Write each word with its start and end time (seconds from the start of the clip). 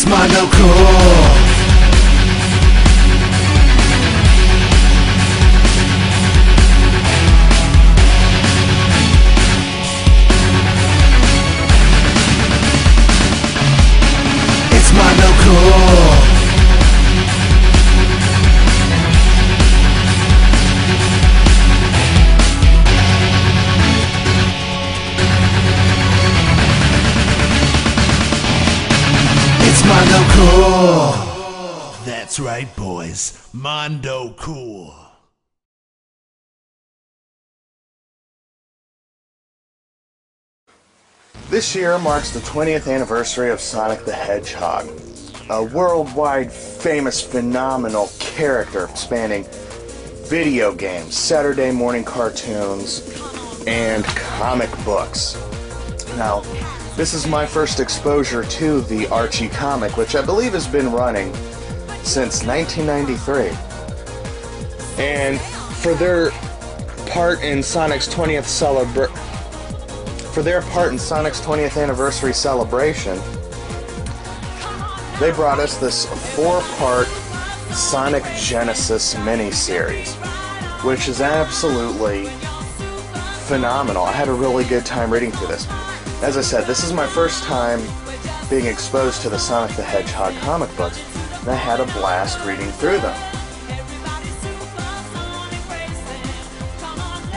It's 0.00 0.06
Mondo 0.06 0.46
Cool. 0.52 1.47
That's 32.38 32.46
right, 32.46 32.76
boys. 32.76 33.48
Mondo 33.52 34.32
Cool. 34.34 34.94
This 41.50 41.74
year 41.74 41.98
marks 41.98 42.30
the 42.30 42.38
20th 42.38 42.86
anniversary 42.86 43.50
of 43.50 43.58
Sonic 43.58 44.04
the 44.04 44.12
Hedgehog, 44.12 44.88
a 45.50 45.64
worldwide 45.64 46.52
famous, 46.52 47.20
phenomenal 47.20 48.08
character 48.20 48.86
spanning 48.94 49.44
video 50.28 50.72
games, 50.72 51.16
Saturday 51.16 51.72
morning 51.72 52.04
cartoons, 52.04 53.20
and 53.66 54.04
comic 54.04 54.70
books. 54.84 55.34
Now, 56.16 56.42
this 56.94 57.14
is 57.14 57.26
my 57.26 57.44
first 57.44 57.80
exposure 57.80 58.44
to 58.44 58.80
the 58.82 59.08
Archie 59.08 59.48
comic, 59.48 59.96
which 59.96 60.14
I 60.14 60.24
believe 60.24 60.52
has 60.52 60.68
been 60.68 60.92
running 60.92 61.34
since 62.08 62.42
1993. 62.44 63.50
And 64.98 65.38
for 65.76 65.94
their 65.94 66.30
part 67.10 67.42
in 67.42 67.62
Sonic's 67.62 68.08
20th 68.08 68.44
celebration, 68.44 69.14
for 70.32 70.42
their 70.42 70.62
part 70.62 70.92
in 70.92 70.98
Sonic's 70.98 71.40
20th 71.40 71.80
anniversary 71.80 72.32
celebration, 72.32 73.16
they 75.20 75.32
brought 75.32 75.58
us 75.58 75.76
this 75.76 76.06
four-part 76.34 77.08
Sonic 77.74 78.24
Genesis 78.36 79.14
miniseries, 79.14 80.14
which 80.84 81.08
is 81.08 81.20
absolutely 81.20 82.26
phenomenal. 83.46 84.04
I 84.04 84.12
had 84.12 84.28
a 84.28 84.32
really 84.32 84.64
good 84.64 84.86
time 84.86 85.12
reading 85.12 85.30
through 85.32 85.48
this. 85.48 85.68
As 86.22 86.38
I 86.38 86.40
said, 86.40 86.66
this 86.66 86.84
is 86.84 86.92
my 86.92 87.06
first 87.06 87.44
time 87.44 87.80
being 88.48 88.64
exposed 88.64 89.20
to 89.22 89.28
the 89.28 89.38
Sonic 89.38 89.76
the 89.76 89.82
Hedgehog 89.82 90.34
comic 90.36 90.74
books, 90.76 90.98
and 91.40 91.50
I 91.50 91.54
had 91.54 91.80
a 91.80 91.86
blast 91.86 92.44
reading 92.44 92.70
through 92.72 92.98
them. 92.98 93.16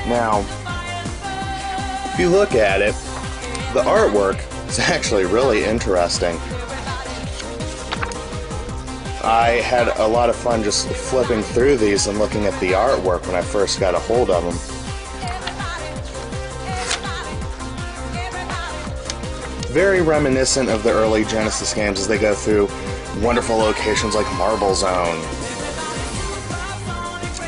Now, 0.08 0.44
if 2.14 2.20
you 2.20 2.30
look 2.30 2.54
at 2.54 2.82
it, 2.82 2.94
the 3.74 3.84
artwork 3.84 4.40
is 4.68 4.80
actually 4.80 5.26
really 5.26 5.64
interesting. 5.64 6.38
I 9.24 9.62
had 9.64 9.88
a 10.00 10.08
lot 10.08 10.30
of 10.30 10.36
fun 10.36 10.64
just 10.64 10.90
flipping 10.90 11.44
through 11.44 11.78
these 11.78 12.08
and 12.08 12.18
looking 12.18 12.46
at 12.46 12.60
the 12.60 12.72
artwork 12.72 13.28
when 13.28 13.36
I 13.36 13.42
first 13.42 13.80
got 13.80 13.94
a 13.94 14.00
hold 14.00 14.32
of 14.32 14.44
them. 14.44 14.58
Very 19.72 20.02
reminiscent 20.02 20.70
of 20.70 20.84
the 20.84 20.92
early 20.92 21.24
Genesis 21.24 21.74
games 21.74 22.00
as 22.00 22.08
they 22.08 22.18
go 22.18 22.34
through 22.34 22.68
wonderful 23.18 23.58
locations 23.58 24.16
like 24.16 24.32
Marble 24.38 24.74
Zone. 24.76 25.22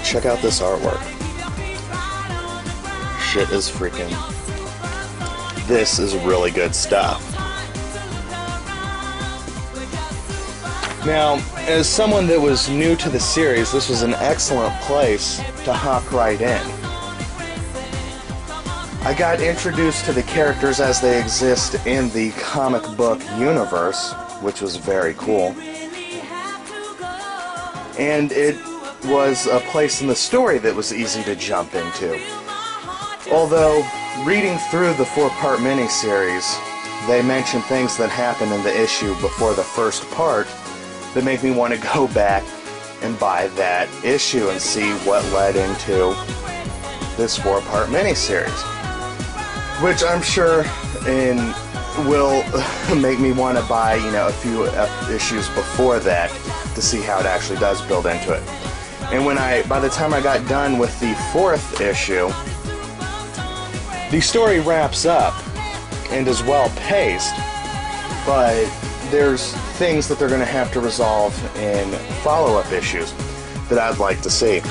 Check 0.04 0.26
out 0.26 0.42
this 0.42 0.62
artwork. 0.62 1.02
Shit 3.22 3.50
is 3.52 3.70
freaking 3.70 4.12
this 5.68 5.98
is 5.98 6.16
really 6.18 6.52
good 6.52 6.76
stuff. 6.76 7.30
Now, 11.06 11.42
as 11.68 11.88
someone 11.88 12.28
that 12.28 12.40
was 12.40 12.70
new 12.70 12.96
to 12.98 13.10
the 13.10 13.20
series, 13.20 13.72
this 13.72 13.90
was 13.90 14.04
an 14.04 14.14
excellent 14.16 14.74
place 14.82 15.38
to 15.64 15.74
hop 15.74 16.12
right 16.12 16.40
in. 16.40 16.62
I 19.06 19.14
got 19.18 19.42
introduced 19.42 20.06
to 20.06 20.14
the 20.14 20.24
characters 20.24 20.80
as 20.80 21.02
they 21.02 21.20
exist 21.20 21.76
in 21.86 22.10
the 22.10 22.32
comic 22.32 22.84
book 22.96 23.22
universe, 23.38 24.14
which 24.44 24.62
was 24.62 24.76
very 24.76 25.14
cool. 25.16 25.56
And 27.98 28.32
it 28.32 28.58
was 29.06 29.48
a 29.48 29.60
place 29.72 30.02
in 30.02 30.08
the 30.08 30.16
story 30.16 30.58
that 30.60 30.76
was 30.76 30.94
easy 30.94 31.24
to 31.24 31.36
jump 31.36 31.74
into. 31.76 32.20
Although, 33.32 33.86
reading 34.26 34.58
through 34.70 34.94
the 34.94 35.06
four-part 35.06 35.60
miniseries, 35.60 36.48
they 37.08 37.22
mention 37.22 37.62
things 37.64 37.98
that 37.98 38.10
happened 38.10 38.52
in 38.52 38.64
the 38.64 38.82
issue 38.82 39.14
before 39.22 39.54
the 39.54 39.64
first 39.64 40.10
part 40.12 40.48
that 41.14 41.24
make 41.24 41.44
me 41.44 41.52
want 41.52 41.74
to 41.74 41.80
go 41.94 42.08
back 42.10 42.44
and 43.02 43.18
buy 43.20 43.48
that 43.50 43.90
issue 44.04 44.50
and 44.50 44.62
see 44.62 44.92
what 45.06 45.24
led 45.34 45.56
into 45.56 46.16
this 47.18 47.38
four-part 47.38 47.90
miniseries. 47.90 48.50
Which 49.84 50.04
I'm 50.04 50.22
sure 50.22 50.62
in 51.08 51.54
will 52.00 52.44
make 52.96 53.20
me 53.20 53.32
want 53.32 53.58
to 53.58 53.64
buy, 53.66 53.96
you 53.96 54.12
know, 54.12 54.28
a 54.28 54.32
few 54.32 54.64
uh, 54.64 55.10
issues 55.12 55.48
before 55.50 56.00
that 56.00 56.30
to 56.76 56.82
see 56.82 57.02
how 57.02 57.20
it 57.20 57.26
actually 57.26 57.60
does 57.60 57.82
build 57.84 58.06
into 58.06 58.34
it. 58.34 58.44
And 59.12 59.26
when 59.26 59.38
I, 59.38 59.64
by 59.64 59.80
the 59.80 59.90
time 59.90 60.14
I 60.14 60.22
got 60.22 60.48
done 60.48 60.78
with 60.78 60.98
the 61.00 61.14
fourth 61.32 61.80
issue, 61.80 62.28
the 64.12 64.22
story 64.22 64.60
wraps 64.60 65.06
up 65.06 65.34
and 66.12 66.28
is 66.28 66.42
well 66.44 66.70
paced, 66.78 67.36
but 68.26 68.66
there's 69.12 69.54
things 69.78 70.08
that 70.08 70.18
they're 70.18 70.30
going 70.30 70.40
to 70.40 70.46
have 70.46 70.72
to 70.74 70.80
resolve 70.80 71.34
in 71.58 71.92
follow 72.24 72.58
up 72.58 72.72
issues 72.72 73.14
that 73.70 73.78
I'd 73.78 74.00
like 74.00 74.22
to 74.22 74.30
see. 74.30 74.62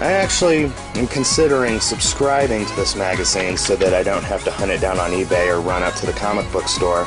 I 0.00 0.12
actually 0.12 0.66
am 0.94 1.08
considering 1.08 1.80
subscribing 1.80 2.64
to 2.64 2.76
this 2.76 2.94
magazine 2.94 3.56
so 3.56 3.74
that 3.74 3.94
I 3.94 4.04
don't 4.04 4.22
have 4.22 4.44
to 4.44 4.50
hunt 4.52 4.70
it 4.70 4.80
down 4.80 5.00
on 5.00 5.10
eBay 5.10 5.52
or 5.52 5.60
run 5.60 5.82
up 5.82 5.94
to 5.94 6.06
the 6.06 6.12
comic 6.12 6.50
book 6.52 6.68
store. 6.68 7.04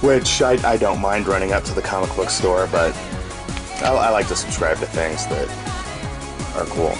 Which 0.00 0.40
I, 0.40 0.52
I 0.66 0.78
don't 0.78 0.98
mind 0.98 1.26
running 1.26 1.52
up 1.52 1.62
to 1.64 1.74
the 1.74 1.82
comic 1.82 2.16
book 2.16 2.30
store, 2.30 2.68
but 2.72 2.96
I, 3.82 3.88
I 3.92 4.08
like 4.08 4.28
to 4.28 4.36
subscribe 4.36 4.78
to 4.78 4.86
things 4.86 5.26
that 5.26 5.46
are 6.56 6.64
cool. 6.70 6.96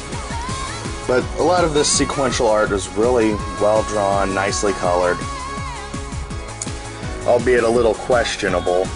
But 1.07 1.25
a 1.41 1.43
lot 1.43 1.65
of 1.65 1.73
this 1.73 1.91
sequential 1.91 2.47
art 2.47 2.73
is 2.73 2.91
really 2.91 3.33
well 3.59 3.85
drawn, 3.85 4.35
nicely 4.35 4.75
colored, 4.75 5.17
albeit 7.27 7.65
a 7.65 7.69
little 7.71 7.95
questionable. 7.95 8.87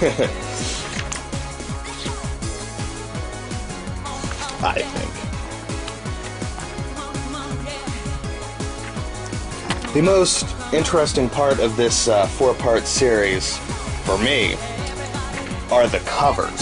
The 9.98 10.04
most 10.04 10.46
interesting 10.72 11.28
part 11.28 11.58
of 11.58 11.76
this 11.76 12.06
uh, 12.06 12.28
four 12.28 12.54
part 12.54 12.86
series, 12.86 13.56
for 14.06 14.16
me, 14.18 14.54
are 15.72 15.88
the 15.88 15.98
covers. 16.06 16.56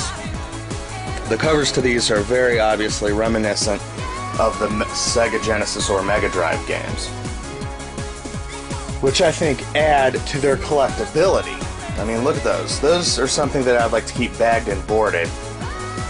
The 1.29 1.37
covers 1.39 1.71
to 1.73 1.83
these 1.83 2.11
are 2.11 2.21
very 2.21 2.59
obviously 2.61 3.13
reminiscent 3.13 3.83
of 4.41 4.59
the 4.59 4.69
Sega 4.87 5.45
Genesis 5.45 5.91
or 5.91 6.03
Mega 6.03 6.31
Drive 6.31 6.67
games, 6.67 7.09
which 9.03 9.21
I 9.21 9.33
think 9.33 9.61
add 9.77 10.15
to 10.15 10.39
their 10.39 10.57
collectability. 10.57 11.63
I 11.99 12.07
mean, 12.07 12.25
look 12.25 12.39
at 12.39 12.43
those. 12.43 12.81
Those 12.81 13.19
are 13.19 13.29
something 13.29 13.63
that 13.65 13.77
I'd 13.77 13.93
like 13.93 14.07
to 14.07 14.15
keep 14.15 14.33
bagged 14.39 14.69
and 14.69 14.85
boarded, 14.87 15.29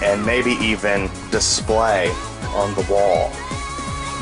and 0.00 0.24
maybe 0.24 0.52
even 0.60 1.10
display 1.32 2.08
on 2.54 2.72
the 2.76 2.86
wall. 2.88 3.32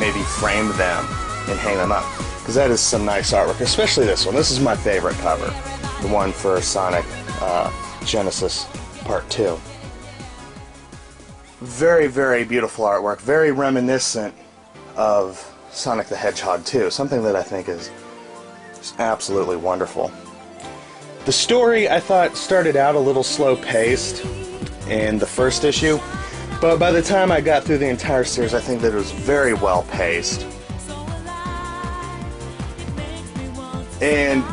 Maybe 0.01 0.23
frame 0.23 0.69
them 0.79 1.05
and 1.51 1.59
hang 1.59 1.77
them 1.77 1.93
up, 1.93 2.07
because 2.45 2.55
that 2.55 2.71
is 2.71 2.81
some 2.81 3.05
nice 3.05 3.33
artwork, 3.33 3.61
especially 3.61 4.07
this 4.07 4.27
one. 4.27 4.35
This 4.35 4.51
is 4.51 4.61
my 4.61 4.77
favorite 4.77 5.17
cover, 5.17 5.47
the 6.03 6.13
one 6.13 6.31
for 6.31 6.61
Sonic 6.61 7.05
uh, 7.41 7.73
Genesis 8.05 8.67
Part 9.05 9.29
2 9.31 9.59
very, 11.65 12.07
very 12.07 12.45
beautiful 12.45 12.85
artwork, 12.85 13.21
very 13.21 13.51
reminiscent 13.51 14.35
of 14.97 15.53
Sonic 15.71 16.07
the 16.09 16.17
Hedgehog 16.17 16.65
2, 16.65 16.91
something 16.91 17.23
that 17.23 17.35
I 17.35 17.43
think 17.43 17.69
is 17.69 17.91
absolutely 18.99 19.57
wonderful. 19.57 20.13
The 21.25 21.33
story, 21.33 21.89
I 21.89 22.01
thought, 22.01 22.37
started 22.37 22.77
out 22.77 22.95
a 22.95 22.99
little 22.99 23.23
slow 23.23 23.57
paced 23.57 24.25
in 24.89 25.19
the 25.19 25.27
first 25.27 25.65
issue, 25.65 25.99
but 26.61 26.79
by 26.79 26.93
the 26.93 27.03
time 27.03 27.33
I 27.33 27.41
got 27.41 27.65
through 27.65 27.79
the 27.79 27.89
entire 27.89 28.25
series, 28.25 28.53
I 28.53 28.61
think 28.61 28.83
that 28.83 28.93
it 28.93 28.97
was 28.97 29.11
very 29.11 29.55
well 29.55 29.85
paced. 29.85 30.47
And 34.05 34.45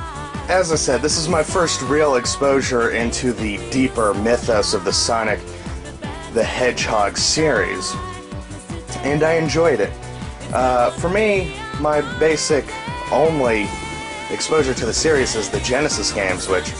as 0.50 0.72
I 0.72 0.76
said, 0.76 1.02
this 1.02 1.18
is 1.18 1.28
my 1.28 1.44
first 1.44 1.82
real 1.82 2.16
exposure 2.16 2.92
into 2.92 3.34
the 3.34 3.58
deeper 3.70 4.14
mythos 4.14 4.74
of 4.74 4.86
the 4.86 4.94
Sonic 4.94 5.42
the 6.34 6.42
Hedgehog 6.42 7.18
series, 7.18 7.94
and 9.00 9.24
I 9.24 9.34
enjoyed 9.34 9.82
it. 9.82 9.92
Uh, 10.54 10.92
for 10.92 11.10
me, 11.10 11.54
my 11.82 12.00
basic 12.18 12.64
only 13.12 13.68
exposure 14.30 14.74
to 14.74 14.86
the 14.86 14.94
series 14.94 15.36
is 15.36 15.50
the 15.50 15.60
Genesis 15.60 16.14
games, 16.14 16.48
which 16.48 16.72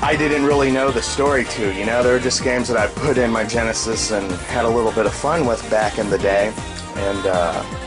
I 0.00 0.16
didn't 0.16 0.46
really 0.46 0.70
know 0.70 0.90
the 0.90 1.02
story 1.02 1.44
to. 1.44 1.74
You 1.74 1.84
know, 1.84 2.02
they 2.02 2.10
were 2.10 2.18
just 2.18 2.42
games 2.42 2.68
that 2.68 2.78
I 2.78 2.86
put 2.86 3.18
in 3.18 3.30
my 3.30 3.44
Genesis 3.44 4.12
and 4.12 4.32
had 4.32 4.64
a 4.64 4.70
little 4.70 4.92
bit 4.92 5.04
of 5.04 5.12
fun 5.12 5.44
with 5.44 5.60
back 5.70 5.98
in 5.98 6.08
the 6.08 6.18
day, 6.18 6.54
and 6.96 7.26
uh, 7.26 7.83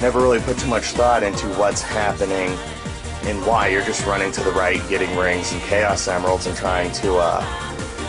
never 0.00 0.20
really 0.20 0.40
put 0.40 0.58
too 0.58 0.68
much 0.68 0.86
thought 0.92 1.22
into 1.22 1.46
what's 1.58 1.82
happening 1.82 2.56
and 3.24 3.44
why. 3.46 3.68
You're 3.68 3.84
just 3.84 4.06
running 4.06 4.32
to 4.32 4.42
the 4.42 4.52
right, 4.52 4.80
getting 4.88 5.14
rings 5.16 5.52
and 5.52 5.60
Chaos 5.62 6.06
Emeralds, 6.08 6.46
and 6.46 6.56
trying 6.56 6.92
to 6.92 7.16
uh, 7.16 7.40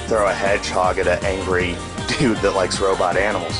throw 0.07 0.27
a 0.27 0.33
hedgehog 0.33 0.97
at 0.99 1.07
an 1.07 1.23
angry 1.25 1.75
dude 2.19 2.37
that 2.37 2.51
likes 2.55 2.79
robot 2.79 3.17
animals. 3.17 3.59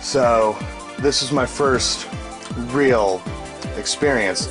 So, 0.00 0.56
this 0.98 1.22
is 1.22 1.32
my 1.32 1.46
first 1.46 2.08
real 2.72 3.22
experience 3.76 4.46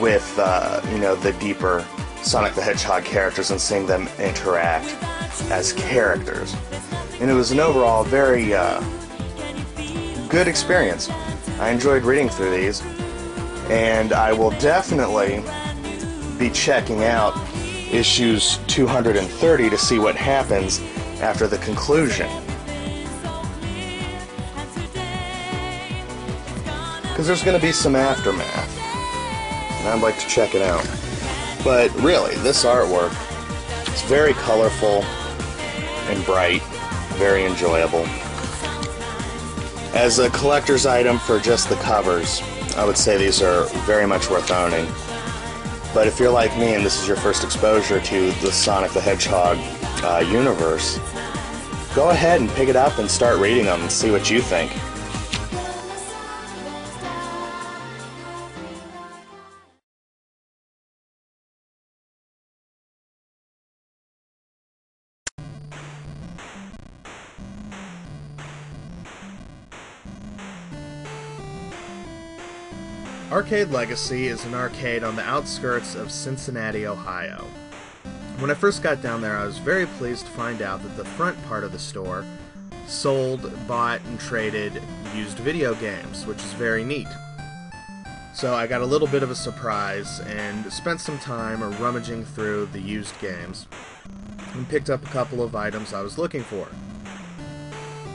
with, 0.00 0.38
uh, 0.38 0.80
you 0.92 0.98
know, 0.98 1.14
the 1.16 1.32
deeper 1.34 1.84
Sonic 2.22 2.54
the 2.54 2.62
Hedgehog 2.62 3.04
characters 3.04 3.50
and 3.50 3.60
seeing 3.60 3.86
them 3.86 4.08
interact 4.18 4.94
as 5.50 5.72
characters. 5.72 6.54
And 7.18 7.30
it 7.30 7.34
was 7.34 7.50
an 7.50 7.60
overall 7.60 8.04
very 8.04 8.54
uh, 8.54 8.82
good 10.30 10.46
experience. 10.46 11.10
I 11.58 11.70
enjoyed 11.70 12.04
reading 12.04 12.28
through 12.28 12.52
these, 12.52 12.82
and 13.68 14.12
I 14.12 14.32
will 14.32 14.52
definitely 14.52 15.42
be 16.38 16.50
checking 16.50 17.02
out 17.02 17.36
issues 17.92 18.58
230 18.68 19.70
to 19.70 19.76
see 19.76 19.98
what 19.98 20.14
happens 20.14 20.80
after 21.20 21.48
the 21.48 21.58
conclusion. 21.58 22.28
Because 27.02 27.26
there's 27.26 27.42
going 27.42 27.58
to 27.58 27.66
be 27.66 27.72
some 27.72 27.96
aftermath, 27.96 28.78
and 29.80 29.88
I'd 29.88 30.00
like 30.00 30.18
to 30.20 30.28
check 30.28 30.54
it 30.54 30.62
out. 30.62 30.88
But 31.64 31.92
really, 31.96 32.36
this 32.36 32.64
artwork, 32.64 33.10
it's 33.88 34.02
very 34.02 34.32
colorful 34.34 35.02
and 36.08 36.24
bright, 36.24 36.62
very 37.18 37.44
enjoyable. 37.44 38.06
As 39.94 40.20
a 40.20 40.30
collector's 40.30 40.86
item 40.86 41.18
for 41.18 41.40
just 41.40 41.68
the 41.68 41.74
covers, 41.76 42.40
I 42.76 42.84
would 42.84 42.96
say 42.96 43.18
these 43.18 43.42
are 43.42 43.64
very 43.86 44.06
much 44.06 44.30
worth 44.30 44.50
owning. 44.52 44.86
But 45.92 46.06
if 46.06 46.20
you're 46.20 46.30
like 46.30 46.56
me 46.56 46.74
and 46.74 46.86
this 46.86 47.02
is 47.02 47.08
your 47.08 47.16
first 47.16 47.42
exposure 47.42 48.00
to 48.00 48.30
the 48.40 48.52
Sonic 48.52 48.92
the 48.92 49.00
Hedgehog 49.00 49.58
uh, 50.04 50.24
universe, 50.30 50.98
go 51.96 52.10
ahead 52.10 52.40
and 52.40 52.48
pick 52.50 52.68
it 52.68 52.76
up 52.76 52.98
and 52.98 53.10
start 53.10 53.38
reading 53.40 53.64
them 53.64 53.80
and 53.80 53.90
see 53.90 54.12
what 54.12 54.30
you 54.30 54.40
think. 54.40 54.70
Arcade 73.50 73.72
Legacy 73.72 74.28
is 74.28 74.44
an 74.44 74.54
arcade 74.54 75.02
on 75.02 75.16
the 75.16 75.28
outskirts 75.28 75.96
of 75.96 76.12
Cincinnati, 76.12 76.86
Ohio. 76.86 77.44
When 78.38 78.48
I 78.48 78.54
first 78.54 78.80
got 78.80 79.02
down 79.02 79.20
there, 79.20 79.36
I 79.36 79.44
was 79.44 79.58
very 79.58 79.86
pleased 79.86 80.26
to 80.26 80.30
find 80.30 80.62
out 80.62 80.84
that 80.84 80.96
the 80.96 81.04
front 81.04 81.36
part 81.46 81.64
of 81.64 81.72
the 81.72 81.78
store 81.80 82.24
sold, 82.86 83.50
bought, 83.66 84.02
and 84.02 84.20
traded 84.20 84.80
used 85.16 85.38
video 85.38 85.74
games, 85.74 86.26
which 86.26 86.38
is 86.38 86.52
very 86.52 86.84
neat. 86.84 87.08
So 88.34 88.54
I 88.54 88.68
got 88.68 88.82
a 88.82 88.86
little 88.86 89.08
bit 89.08 89.24
of 89.24 89.32
a 89.32 89.34
surprise 89.34 90.20
and 90.28 90.72
spent 90.72 91.00
some 91.00 91.18
time 91.18 91.60
rummaging 91.82 92.26
through 92.26 92.66
the 92.66 92.80
used 92.80 93.20
games 93.20 93.66
and 94.54 94.68
picked 94.68 94.90
up 94.90 95.04
a 95.04 95.08
couple 95.08 95.42
of 95.42 95.56
items 95.56 95.92
I 95.92 96.02
was 96.02 96.18
looking 96.18 96.44
for. 96.44 96.68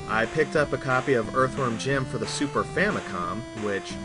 I 0.08 0.28
picked 0.28 0.56
up 0.56 0.72
a 0.72 0.78
copy 0.78 1.16
of 1.16 1.36
Earthworm 1.36 1.78
Jim 1.78 2.06
for 2.06 2.20
the 2.20 2.28
Super 2.28 2.64
Famicom, 2.64 3.42
which 3.66 3.96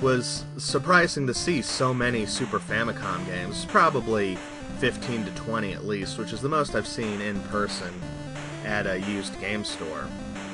was 0.00 0.44
surprising 0.56 1.26
to 1.26 1.34
see 1.34 1.60
so 1.62 1.92
many 1.92 2.26
Super 2.26 2.58
Famicom 2.58 3.26
games, 3.26 3.64
probably 3.66 4.36
15 4.78 5.26
to 5.26 5.30
20 5.32 5.72
at 5.72 5.84
least, 5.84 6.18
which 6.18 6.32
is 6.32 6.40
the 6.40 6.48
most 6.48 6.74
I've 6.74 6.86
seen 6.86 7.20
in 7.20 7.40
person 7.44 7.92
at 8.64 8.86
a 8.86 9.00
used 9.00 9.38
game 9.40 9.64
store. 9.64 10.08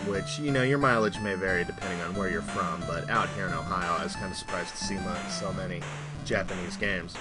Which, 0.06 0.38
you 0.38 0.52
know, 0.52 0.62
your 0.62 0.78
mileage 0.78 1.19
may 1.20 1.34
vary 1.34 1.64
depending 1.64 2.00
on 2.02 2.14
where 2.14 2.31
you're 2.31 2.43
from, 2.43 2.81
but 2.87 3.10
out 3.10 3.28
here 3.31 3.46
in 3.46 3.52
Ohio, 3.52 3.98
I 3.98 4.04
was 4.04 4.14
kind 4.14 4.31
of 4.31 4.37
surprised 4.37 4.76
to 4.76 4.84
see 4.84 4.98
so 5.28 5.52
many 5.52 5.81
Japanese 6.25 6.76
games. 6.76 7.14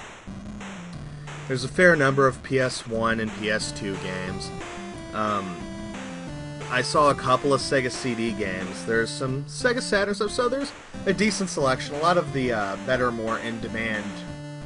There's 1.48 1.64
a 1.64 1.68
fair 1.68 1.96
number 1.96 2.28
of 2.28 2.42
PS1 2.44 3.22
and 3.22 3.32
PS2 3.32 4.02
games. 4.04 4.52
Um, 5.14 5.56
I 6.72 6.82
saw 6.82 7.12
a 7.12 7.16
couple 7.16 7.54
of 7.54 7.62
Sega 7.62 7.92
CD 7.92 8.32
games. 8.32 8.86
There's 8.86 9.10
some 9.10 9.46
Sega 9.46 9.82
Saturn 9.82 10.16
stuff, 10.16 10.32
so 10.32 10.50
there's 10.50 10.72
a 11.06 11.14
decent 11.14 11.50
selection. 11.50 11.96
A 11.96 12.00
lot 12.00 12.18
of 12.18 12.34
the 12.34 12.54
uh, 12.54 12.76
better, 12.86 13.12
more 13.12 13.40
in-demand, 13.40 14.06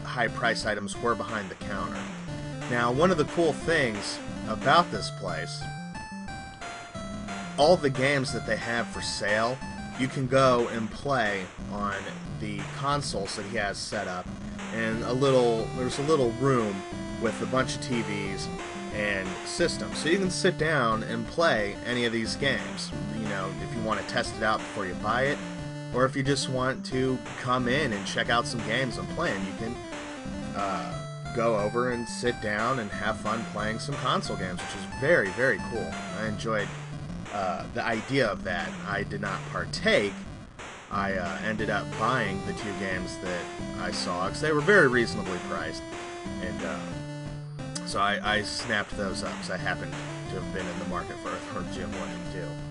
high-price 0.06 0.66
items 0.66 0.98
were 1.02 1.14
behind 1.14 1.50
the 1.50 1.56
counter. 1.56 2.00
Now, 2.72 2.92
one 2.92 3.12
of 3.12 3.18
the 3.18 3.26
cool 3.26 3.54
things 3.54 4.18
about 4.48 4.90
this 4.92 5.12
place, 5.20 5.62
all 7.58 7.76
the 7.76 7.90
games 7.90 8.32
that 8.34 8.48
they 8.48 8.56
have 8.56 8.88
for 8.88 9.02
sale, 9.02 9.58
you 10.00 10.08
can 10.08 10.26
go 10.26 10.70
and 10.70 10.90
play 10.90 11.46
on 11.72 11.96
the 12.40 12.60
consoles 12.78 13.36
that 13.36 13.46
he 13.48 13.58
has 13.58 13.78
set 13.78 14.08
up. 14.08 14.26
And 14.74 15.04
a 15.04 15.14
little, 15.14 15.68
there's 15.76 16.00
a 16.00 16.04
little 16.04 16.32
room 16.34 16.82
with 17.22 17.40
a 17.42 17.46
bunch 17.48 17.76
of 17.76 17.82
TVs 17.82 18.48
and 19.00 19.28
system. 19.46 19.94
So 19.96 20.10
you 20.10 20.18
can 20.18 20.30
sit 20.30 20.58
down 20.58 21.04
and 21.04 21.26
play 21.28 21.76
any 21.86 22.04
of 22.06 22.12
these 22.12 22.36
games. 22.36 22.92
You 23.18 23.30
know, 23.30 23.50
if 23.64 23.76
you 23.76 23.82
want 23.84 24.02
to 24.02 24.08
test 24.08 24.36
it 24.36 24.44
out 24.44 24.58
before 24.58 24.86
you 24.86 24.94
buy 24.96 25.24
it, 25.24 25.38
or 25.94 26.06
if 26.06 26.16
you 26.16 26.24
just 26.24 26.50
want 26.50 26.86
to 26.88 27.18
come 27.40 27.68
in 27.68 27.94
and 27.94 28.06
check 28.06 28.30
out 28.30 28.46
some 28.46 28.60
games 28.68 28.98
I'm 28.98 29.08
playing, 29.08 29.42
you 29.46 29.54
can 29.58 29.76
uh, 30.56 31.34
go 31.34 31.58
over 31.58 31.92
and 31.92 32.08
sit 32.08 32.40
down 32.42 32.80
and 32.80 32.92
have 32.92 33.18
fun 33.22 33.44
playing 33.54 33.80
some 33.80 33.96
console 33.96 34.36
games, 34.36 34.60
which 34.60 34.76
is 34.76 35.00
very, 35.00 35.30
very 35.30 35.60
cool. 35.72 35.90
I 36.20 36.28
enjoyed 36.28 36.68
uh, 37.34 37.66
the 37.74 37.84
idea 37.84 38.28
of 38.28 38.44
that. 38.44 38.70
I 38.88 39.04
did 39.04 39.22
not 39.22 39.40
partake. 39.52 40.14
I 40.92 41.14
uh, 41.14 41.40
ended 41.46 41.70
up 41.70 41.86
buying 42.00 42.46
the 42.48 42.54
two 42.54 42.74
games 42.80 43.18
that 43.20 43.44
I 43.80 43.92
saw 43.92 44.26
because 44.26 44.42
they 44.42 44.52
were 44.52 44.62
very 44.62 44.88
reasonably 44.88 45.38
priced, 45.48 45.84
and 46.42 46.66
uh, 46.66 46.80
so 47.90 48.00
I, 48.00 48.20
I 48.36 48.44
snapped 48.44 48.96
those 48.98 49.24
up 49.24 49.32
because 49.32 49.50
I 49.50 49.58
happened 49.58 49.92
to 49.94 50.40
have 50.40 50.54
been 50.54 50.68
in 50.68 50.80
the 50.80 50.86
market 50.90 51.18
for 51.24 51.30
Earthworm 51.30 51.66
Jim 51.74 51.92
1 51.92 52.02
and 52.08 52.34
2. 52.34 52.69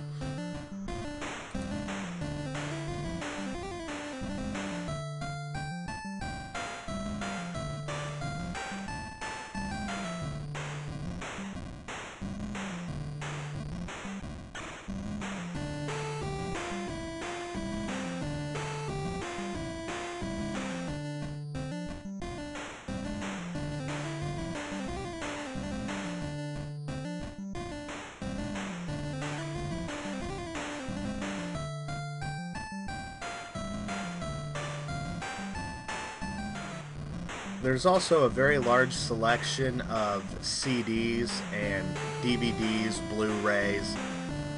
There's 37.68 37.84
also 37.84 38.24
a 38.24 38.30
very 38.30 38.56
large 38.56 38.94
selection 38.94 39.82
of 39.82 40.24
CDs 40.40 41.30
and 41.52 41.86
DVDs, 42.22 42.98
Blu-rays, 43.10 43.94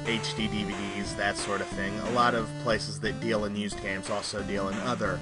HD 0.05 0.47
DVDs, 0.47 1.17
that 1.17 1.35
sort 1.35 1.59
of 1.59 1.67
thing. 1.67 1.91
A 1.99 2.11
lot 2.11 2.35
of 2.35 2.47
places 2.63 3.01
that 3.01 3.19
deal 3.19 3.43
in 3.43 3.53
used 3.53 3.81
games 3.83 4.09
also 4.09 4.41
deal 4.43 4.69
in 4.69 4.77
other 4.77 5.19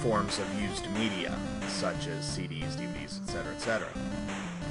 forms 0.00 0.38
of 0.38 0.62
used 0.62 0.88
media, 0.92 1.36
such 1.66 2.06
as 2.06 2.24
CDs, 2.24 2.76
DVDs, 2.76 3.20
etc., 3.24 3.52
etc. 3.52 3.88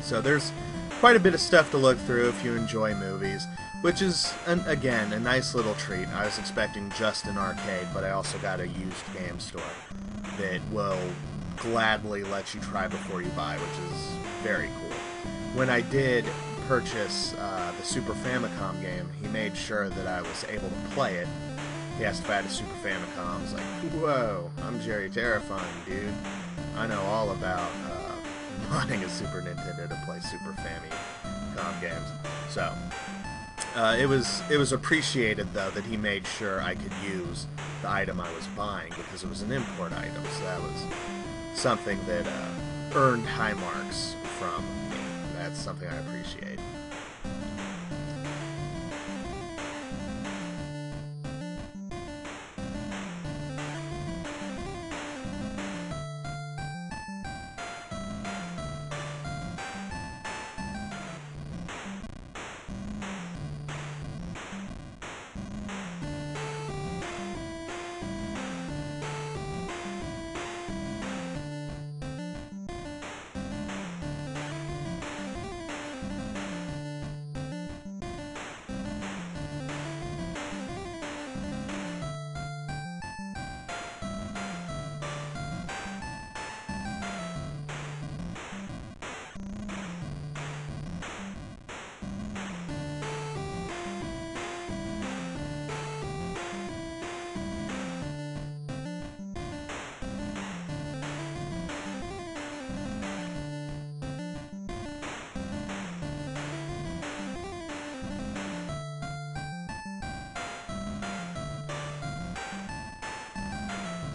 So 0.02 0.22
there's 0.22 0.54
quite 1.02 1.18
a 1.18 1.20
bit 1.20 1.34
of 1.34 1.42
stuff 1.42 1.70
to 1.72 1.78
look 1.78 1.98
through 1.98 2.30
if 2.30 2.46
you 2.46 2.56
enjoy 2.56 2.96
movies, 2.96 3.46
which 3.82 4.02
is, 4.02 4.34
an, 4.46 4.62
again, 4.68 5.12
a 5.12 5.20
nice 5.20 5.54
little 5.54 5.76
treat. 5.76 6.08
I 6.16 6.24
was 6.24 6.40
expecting 6.40 6.90
just 6.98 7.26
an 7.26 7.38
arcade, 7.38 7.88
but 7.94 8.06
I 8.06 8.12
also 8.12 8.38
got 8.38 8.62
a 8.62 8.70
used 8.70 9.14
game 9.14 9.38
store. 9.42 9.62
that 10.38 10.62
will 10.72 11.00
gladly 11.58 12.24
let 12.24 12.54
you 12.54 12.62
try 12.62 12.88
before 12.88 13.22
you 13.22 13.30
buy, 13.30 13.56
which 13.58 13.92
is 13.92 14.18
very 14.42 14.70
cool. 14.80 14.98
When 15.54 15.70
I 15.70 15.82
did 15.82 16.26
purchase 16.68 17.34
uh, 17.36 17.72
the 17.80 17.86
Super 17.86 18.14
Famicom 18.14 18.82
game, 18.82 19.10
he 19.22 19.28
made 19.28 19.56
sure 19.56 19.90
that 19.90 20.08
I 20.08 20.22
was 20.22 20.46
able 20.50 20.70
to 20.70 20.76
play 20.92 21.16
it. 21.16 21.28
He 21.98 22.06
asked 22.06 22.24
if 22.24 22.30
I 22.30 22.36
had 22.36 22.46
a 22.46 22.50
Super 22.50 22.76
Famicom. 22.88 23.38
I 23.38 23.42
was 23.42 23.54
like, 23.54 23.64
whoa, 24.02 24.52
I'm 24.64 24.82
Jerry 24.82 25.10
Terrifying, 25.10 25.64
dude. 25.86 26.14
I 26.76 26.88
know 26.88 27.02
all 27.02 27.32
about 27.32 27.72
uh, 28.72 28.88
a 28.90 29.10
Super 29.10 29.42
Nintendo 29.42 29.88
to 29.88 30.02
play 30.06 30.20
Super 30.20 30.56
Famicom 30.62 31.82
games. 31.82 32.08
So, 32.50 32.74
uh, 33.76 33.96
it 34.00 34.08
was 34.08 34.42
it 34.50 34.58
was 34.58 34.72
appreciated 34.72 35.52
though 35.54 35.70
that 35.72 35.84
he 35.84 35.98
made 35.98 36.26
sure 36.28 36.62
I 36.62 36.76
could 36.76 36.92
use 37.04 37.48
the 37.82 37.90
item 37.90 38.20
I 38.20 38.32
was 38.34 38.46
buying 38.48 38.90
because 38.96 39.24
it 39.24 39.30
was 39.30 39.42
an 39.42 39.52
import 39.52 39.92
item. 39.94 40.24
So 40.38 40.44
that 40.44 40.62
was 40.62 40.86
something 41.54 42.00
that 42.08 42.28
uh, 42.28 42.50
earned 42.96 43.26
high 43.26 43.54
marks 43.54 44.16
from 44.40 44.64
me. 44.90 44.98
That's 45.38 45.60
something 45.60 45.88
I 45.88 45.98
appreciate. 45.98 46.60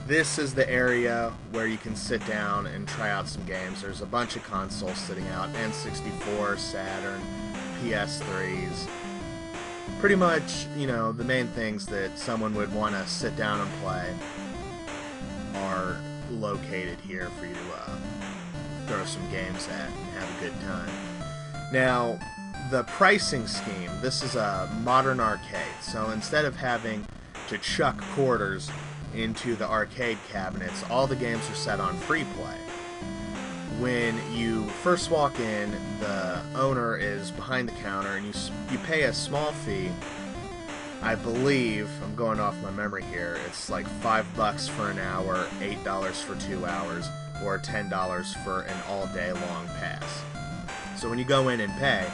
This 0.08 0.38
is 0.38 0.54
the 0.54 0.66
area 0.70 1.34
where 1.50 1.66
you 1.66 1.76
can 1.76 1.94
sit 1.94 2.26
down 2.26 2.66
and 2.66 2.88
try 2.88 3.10
out 3.10 3.28
some 3.28 3.44
games. 3.44 3.82
There's 3.82 4.00
a 4.00 4.06
bunch 4.06 4.36
of 4.36 4.42
consoles 4.42 4.96
sitting 4.96 5.28
out 5.28 5.52
N64, 5.52 6.56
Saturn, 6.56 7.20
PS3s. 7.82 8.88
Pretty 10.00 10.14
much, 10.14 10.66
you 10.78 10.86
know, 10.86 11.12
the 11.12 11.24
main 11.24 11.46
things 11.48 11.84
that 11.88 12.18
someone 12.18 12.54
would 12.54 12.72
want 12.72 12.94
to 12.94 13.06
sit 13.06 13.36
down 13.36 13.60
and 13.60 13.70
play 13.82 14.14
are 15.56 15.98
located 16.30 16.98
here 17.00 17.28
for 17.38 17.44
you 17.44 17.52
to 17.52 17.74
uh, 17.76 17.98
throw 18.86 19.04
some 19.04 19.30
games 19.30 19.68
at 19.68 19.90
and 19.90 20.06
have 20.18 20.38
a 20.38 20.40
good 20.40 20.58
time. 20.62 20.90
Now, 21.70 22.18
the 22.70 22.84
pricing 22.84 23.46
scheme 23.46 23.90
this 24.00 24.22
is 24.22 24.36
a 24.36 24.74
modern 24.82 25.20
arcade, 25.20 25.82
so 25.82 26.08
instead 26.12 26.46
of 26.46 26.56
having 26.56 27.06
to 27.48 27.58
chuck 27.58 28.00
quarters 28.14 28.70
into 29.18 29.56
the 29.56 29.68
arcade 29.68 30.18
cabinets, 30.30 30.84
all 30.90 31.06
the 31.06 31.16
games 31.16 31.48
are 31.50 31.54
set 31.54 31.80
on 31.80 31.96
free 31.98 32.24
play. 32.36 32.56
When 33.80 34.16
you 34.34 34.66
first 34.82 35.10
walk 35.10 35.38
in, 35.38 35.70
the 36.00 36.40
owner 36.54 36.96
is 36.96 37.30
behind 37.30 37.68
the 37.68 37.72
counter 37.82 38.16
and 38.16 38.26
you 38.26 38.32
you 38.70 38.78
pay 38.78 39.02
a 39.04 39.12
small 39.12 39.52
fee. 39.52 39.90
I 41.00 41.14
believe 41.14 41.88
I'm 42.02 42.16
going 42.16 42.40
off 42.40 42.60
my 42.60 42.72
memory 42.72 43.04
here. 43.04 43.38
It's 43.46 43.70
like 43.70 43.86
5 43.86 44.26
bucks 44.36 44.66
for 44.66 44.90
an 44.90 44.98
hour, 44.98 45.46
$8 45.60 46.12
for 46.22 46.34
2 46.48 46.66
hours, 46.66 47.08
or 47.44 47.58
$10 47.58 48.44
for 48.44 48.62
an 48.62 48.76
all-day 48.88 49.32
long 49.32 49.66
pass. 49.78 50.24
So 50.96 51.08
when 51.08 51.20
you 51.20 51.24
go 51.24 51.50
in 51.50 51.60
and 51.60 51.72
pay, 51.74 52.04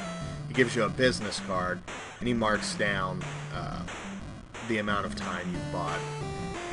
he 0.48 0.54
gives 0.54 0.76
you 0.76 0.82
a 0.82 0.90
business 0.90 1.40
card 1.40 1.80
and 2.18 2.28
he 2.28 2.34
marks 2.34 2.74
down 2.74 3.22
uh, 3.54 3.82
the 4.68 4.78
amount 4.78 5.06
of 5.06 5.16
time 5.16 5.50
you've 5.50 5.72
bought 5.72 5.98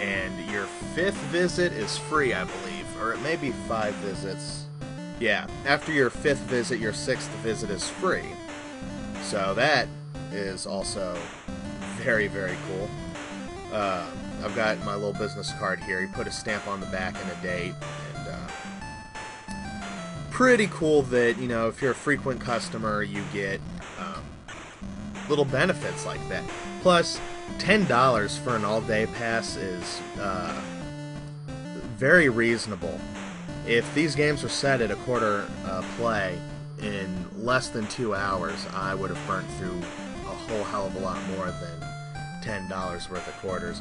and 0.02 0.50
your 0.50 0.66
fifth 0.96 1.18
visit 1.32 1.72
is 1.74 1.98
free, 1.98 2.34
I 2.34 2.44
believe, 2.44 3.02
or 3.02 3.14
it 3.14 3.22
may 3.22 3.36
be 3.36 3.52
five 3.68 3.94
visits. 3.96 4.66
Yeah, 5.20 5.46
after 5.66 5.92
your 5.92 6.10
fifth 6.10 6.40
visit, 6.40 6.80
your 6.80 6.94
sixth 6.94 7.30
visit 7.44 7.70
is 7.70 7.88
free. 7.88 8.26
So 9.22 9.54
that 9.54 9.88
is 10.32 10.66
also 10.66 11.16
very, 11.98 12.28
very 12.28 12.58
cool. 12.68 12.90
Uh, 13.72 14.10
I've 14.44 14.56
got 14.56 14.84
my 14.84 14.96
little 14.96 15.14
business 15.14 15.54
card 15.60 15.80
here. 15.84 16.02
He 16.02 16.08
put 16.08 16.26
a 16.26 16.32
stamp 16.32 16.68
on 16.68 16.80
the 16.80 16.88
back 16.88 17.16
and 17.22 17.32
a 17.32 17.42
date, 17.44 17.76
and 18.16 18.28
uh, 18.28 18.48
pretty 20.32 20.68
cool 20.72 21.04
that 21.04 21.38
you 21.38 21.48
know 21.48 21.68
if 21.68 21.82
you're 21.82 21.92
a 21.92 21.96
frequent 21.96 22.42
customer, 22.42 23.04
you 23.04 23.24
get 23.32 23.62
um, 24.00 24.24
little 25.30 25.46
benefits 25.46 26.08
like 26.08 26.28
that. 26.30 26.44
Plus, 26.82 27.22
ten 27.60 27.86
dollars 27.86 28.38
for 28.38 28.56
an 28.56 28.66
all-day 28.66 29.06
pass 29.06 29.56
is 29.56 30.02
uh, 30.20 30.62
very 31.96 32.30
reasonable. 32.30 33.00
If 33.68 33.94
these 33.94 34.16
games 34.16 34.44
were 34.44 34.50
set 34.50 34.82
at 34.82 34.92
a 34.92 34.96
quarter 34.98 35.48
uh, 35.66 35.84
play 35.98 36.38
in 36.80 37.26
less 37.38 37.70
than 37.70 37.88
two 37.88 38.16
hours, 38.16 38.66
I 38.74 38.96
would 38.96 39.12
have 39.12 39.28
burnt 39.28 39.48
through 39.54 39.80
a 40.26 40.34
whole 40.34 40.64
hell 40.64 40.88
of 40.88 40.96
a 40.96 41.00
lot 41.00 41.22
more 41.30 41.46
than 41.46 42.42
ten 42.42 42.68
dollars 42.70 43.10
worth 43.10 43.28
of 43.28 43.36
quarters. 43.38 43.80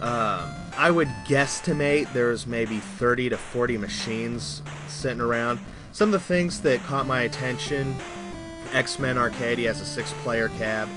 Um, 0.00 0.48
I 0.76 0.92
would 0.92 1.08
guesstimate 1.26 2.12
there's 2.12 2.46
maybe 2.46 2.78
30 2.78 3.30
to 3.30 3.36
40 3.36 3.78
machines 3.78 4.62
sitting 4.86 5.20
around. 5.20 5.58
Some 5.90 6.10
of 6.10 6.12
the 6.12 6.20
things 6.20 6.60
that 6.60 6.80
caught 6.84 7.08
my 7.08 7.22
attention 7.22 7.96
X 8.72 8.98
Men 8.98 9.18
Arcade 9.18 9.58
has 9.60 9.80
a 9.80 9.84
six 9.84 10.12
player 10.22 10.48
cab. 10.50 10.88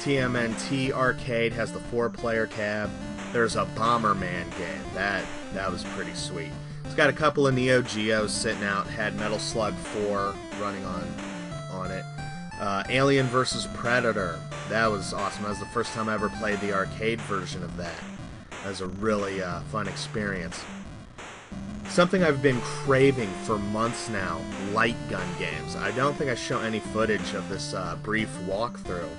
TMNT 0.00 0.92
Arcade 0.92 1.52
has 1.52 1.72
the 1.72 1.78
four-player 1.78 2.46
cab. 2.46 2.88
There's 3.34 3.56
a 3.56 3.66
Bomberman 3.76 4.50
game. 4.56 4.82
That 4.94 5.26
that 5.52 5.70
was 5.70 5.84
pretty 5.84 6.14
sweet. 6.14 6.50
It's 6.86 6.94
got 6.94 7.10
a 7.10 7.12
couple 7.12 7.46
of 7.46 7.54
Neo 7.54 7.82
Geos 7.82 8.32
sitting 8.32 8.64
out. 8.64 8.86
Had 8.86 9.14
Metal 9.16 9.38
Slug 9.38 9.74
4 9.74 10.34
running 10.58 10.84
on 10.86 11.06
on 11.70 11.90
it. 11.90 12.02
Uh, 12.58 12.82
Alien 12.88 13.26
vs 13.26 13.66
Predator. 13.74 14.40
That 14.70 14.90
was 14.90 15.12
awesome. 15.12 15.42
That 15.42 15.50
was 15.50 15.58
the 15.58 15.66
first 15.66 15.92
time 15.92 16.08
I 16.08 16.14
ever 16.14 16.30
played 16.30 16.60
the 16.60 16.72
arcade 16.72 17.20
version 17.22 17.62
of 17.62 17.76
that. 17.76 18.00
That 18.62 18.70
was 18.70 18.80
a 18.80 18.86
really 18.86 19.42
uh, 19.42 19.60
fun 19.64 19.86
experience. 19.86 20.64
Something 21.90 22.22
I've 22.24 22.40
been 22.40 22.60
craving 22.62 23.30
for 23.44 23.58
months 23.58 24.08
now, 24.08 24.40
light 24.72 24.96
gun 25.10 25.28
games. 25.38 25.76
I 25.76 25.90
don't 25.90 26.16
think 26.16 26.30
I 26.30 26.36
show 26.36 26.60
any 26.60 26.80
footage 26.80 27.34
of 27.34 27.46
this 27.50 27.74
uh, 27.74 27.98
brief 28.02 28.30
walkthrough 28.46 29.10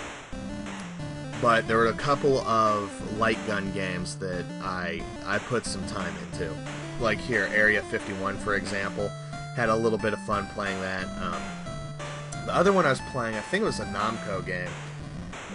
but 1.41 1.67
there 1.67 1.77
were 1.77 1.87
a 1.87 1.93
couple 1.93 2.39
of 2.41 3.17
light 3.17 3.39
gun 3.47 3.71
games 3.71 4.15
that 4.17 4.45
I 4.61 5.01
I 5.25 5.39
put 5.39 5.65
some 5.65 5.85
time 5.87 6.13
into. 6.25 6.53
Like 6.99 7.17
here, 7.17 7.49
Area 7.51 7.81
51, 7.83 8.37
for 8.37 8.55
example, 8.55 9.09
had 9.55 9.69
a 9.69 9.75
little 9.75 9.97
bit 9.97 10.13
of 10.13 10.19
fun 10.21 10.45
playing 10.47 10.79
that. 10.81 11.05
Um, 11.21 11.41
the 12.45 12.55
other 12.55 12.71
one 12.71 12.85
I 12.85 12.89
was 12.89 13.01
playing, 13.11 13.35
I 13.35 13.41
think 13.41 13.63
it 13.63 13.65
was 13.65 13.79
a 13.79 13.85
Namco 13.85 14.45
game, 14.45 14.69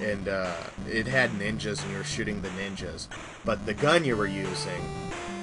and 0.03 0.29
uh, 0.29 0.57
it 0.89 1.07
had 1.07 1.31
ninjas, 1.31 1.83
and 1.83 1.93
you 1.93 1.99
were 1.99 2.05
shooting 2.05 2.43
the 2.43 2.49
ninjas. 2.51 3.07
But 3.45 3.65
the 3.65 3.75
gun 3.75 4.05
you 4.05 4.17
were 4.17 4.27
using, 4.27 4.83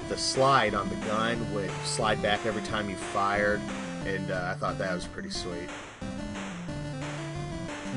the 0.10 0.18
slide 0.18 0.74
on 0.74 0.90
the 0.90 0.96
gun 1.08 1.54
would 1.54 1.72
slide 1.86 2.22
back 2.22 2.46
every 2.46 2.64
time 2.64 2.90
you 2.90 2.98
fired, 2.98 3.62
and 4.06 4.30
uh, 4.30 4.54
I 4.54 4.60
thought 4.60 4.78
that 4.78 4.94
was 4.94 5.06
pretty 5.06 5.30
sweet 5.30 5.70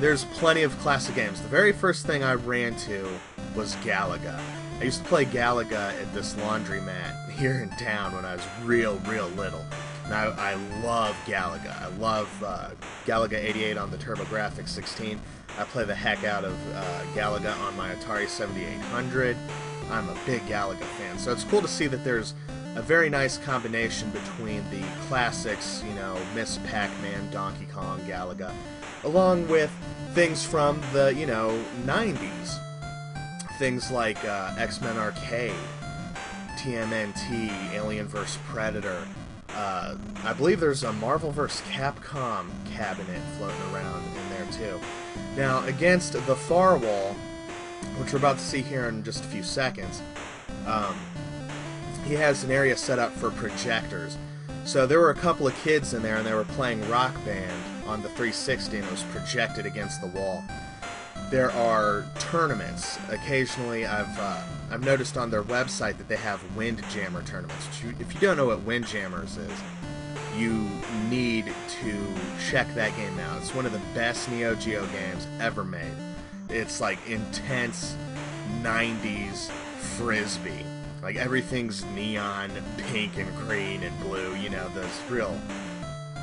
there's 0.00 0.24
plenty 0.26 0.62
of 0.62 0.76
classic 0.78 1.14
games. 1.14 1.40
The 1.40 1.48
very 1.48 1.72
first 1.72 2.06
thing 2.06 2.22
I 2.22 2.34
ran 2.34 2.76
to 2.76 3.08
was 3.54 3.74
Galaga. 3.76 4.38
I 4.78 4.84
used 4.84 5.02
to 5.02 5.08
play 5.08 5.24
Galaga 5.24 5.98
at 6.00 6.12
this 6.12 6.34
laundromat 6.34 7.30
here 7.38 7.54
in 7.62 7.70
town 7.78 8.14
when 8.14 8.24
I 8.24 8.34
was 8.34 8.46
real, 8.64 8.96
real 9.06 9.28
little. 9.28 9.64
And 10.04 10.14
I, 10.14 10.24
I 10.24 10.54
love 10.84 11.16
Galaga. 11.26 11.80
I 11.82 11.88
love 11.96 12.30
uh, 12.44 12.70
Galaga 13.06 13.34
88 13.34 13.78
on 13.78 13.90
the 13.90 13.96
TurboGrafx 13.96 14.68
16. 14.68 15.18
I 15.58 15.64
play 15.64 15.84
the 15.84 15.94
heck 15.94 16.24
out 16.24 16.44
of 16.44 16.54
uh, 16.74 17.00
Galaga 17.14 17.58
on 17.66 17.76
my 17.76 17.94
Atari 17.94 18.28
7800. 18.28 19.36
I'm 19.90 20.08
a 20.08 20.16
big 20.26 20.42
Galaga 20.42 20.84
fan, 20.98 21.18
so 21.18 21.32
it's 21.32 21.44
cool 21.44 21.62
to 21.62 21.68
see 21.68 21.86
that 21.86 22.04
there's 22.04 22.34
a 22.74 22.82
very 22.82 23.08
nice 23.08 23.38
combination 23.38 24.10
between 24.10 24.62
the 24.70 24.84
classics, 25.08 25.82
you 25.88 25.94
know, 25.94 26.18
Miss 26.34 26.58
Pac-Man, 26.66 27.30
Donkey 27.30 27.66
Kong, 27.72 27.98
Galaga, 28.00 28.52
along 29.06 29.46
with 29.46 29.70
things 30.14 30.44
from 30.44 30.80
the, 30.92 31.14
you 31.14 31.26
know, 31.26 31.62
90s. 31.84 32.60
Things 33.56 33.90
like 33.90 34.22
uh, 34.24 34.54
X-Men 34.58 34.98
Arcade, 34.98 35.54
TMNT, 36.58 37.72
Alien 37.72 38.06
vs. 38.08 38.38
Predator. 38.48 39.06
Uh, 39.50 39.94
I 40.24 40.32
believe 40.34 40.58
there's 40.60 40.82
a 40.82 40.92
Marvel 40.94 41.30
vs. 41.30 41.62
Capcom 41.68 42.48
cabinet 42.74 43.22
floating 43.38 43.60
around 43.72 44.04
in 44.04 44.30
there 44.30 44.46
too. 44.52 44.80
Now, 45.36 45.64
against 45.66 46.12
the 46.12 46.36
far 46.36 46.76
wall, 46.76 47.14
which 47.98 48.12
we're 48.12 48.18
about 48.18 48.38
to 48.38 48.44
see 48.44 48.60
here 48.60 48.88
in 48.88 49.04
just 49.04 49.24
a 49.24 49.28
few 49.28 49.44
seconds, 49.44 50.02
um, 50.66 50.96
he 52.04 52.14
has 52.14 52.42
an 52.42 52.50
area 52.50 52.76
set 52.76 52.98
up 52.98 53.12
for 53.12 53.30
projectors. 53.30 54.18
So 54.64 54.84
there 54.84 54.98
were 54.98 55.10
a 55.10 55.14
couple 55.14 55.46
of 55.46 55.54
kids 55.62 55.94
in 55.94 56.02
there, 56.02 56.16
and 56.16 56.26
they 56.26 56.34
were 56.34 56.44
playing 56.44 56.86
Rock 56.90 57.14
Band 57.24 57.75
on 57.86 58.02
the 58.02 58.08
360, 58.08 58.76
and 58.76 58.86
it 58.86 58.90
was 58.90 59.02
projected 59.04 59.66
against 59.66 60.00
the 60.00 60.08
wall. 60.08 60.42
There 61.30 61.50
are 61.52 62.04
tournaments. 62.18 62.98
Occasionally, 63.08 63.86
I've 63.86 64.18
uh, 64.18 64.42
I've 64.70 64.84
noticed 64.84 65.16
on 65.16 65.30
their 65.30 65.42
website 65.42 65.98
that 65.98 66.08
they 66.08 66.16
have 66.16 66.40
Windjammer 66.56 67.22
tournaments. 67.22 67.66
If 67.98 68.14
you 68.14 68.20
don't 68.20 68.36
know 68.36 68.46
what 68.46 68.60
Windjammers 68.60 69.36
is, 69.36 69.60
you 70.36 70.68
need 71.08 71.46
to 71.80 72.06
check 72.48 72.72
that 72.74 72.94
game 72.96 73.18
out. 73.20 73.40
It's 73.40 73.54
one 73.54 73.66
of 73.66 73.72
the 73.72 73.80
best 73.94 74.30
Neo 74.30 74.54
Geo 74.54 74.86
games 74.86 75.26
ever 75.40 75.64
made. 75.64 75.92
It's 76.48 76.80
like 76.80 76.98
intense 77.08 77.96
90s 78.62 79.50
frisbee. 79.96 80.64
Like 81.02 81.16
everything's 81.16 81.84
neon, 81.86 82.50
pink 82.76 83.16
and 83.16 83.34
green 83.36 83.82
and 83.82 83.98
blue, 84.00 84.34
you 84.36 84.50
know, 84.50 84.68
those 84.70 85.00
real 85.08 85.38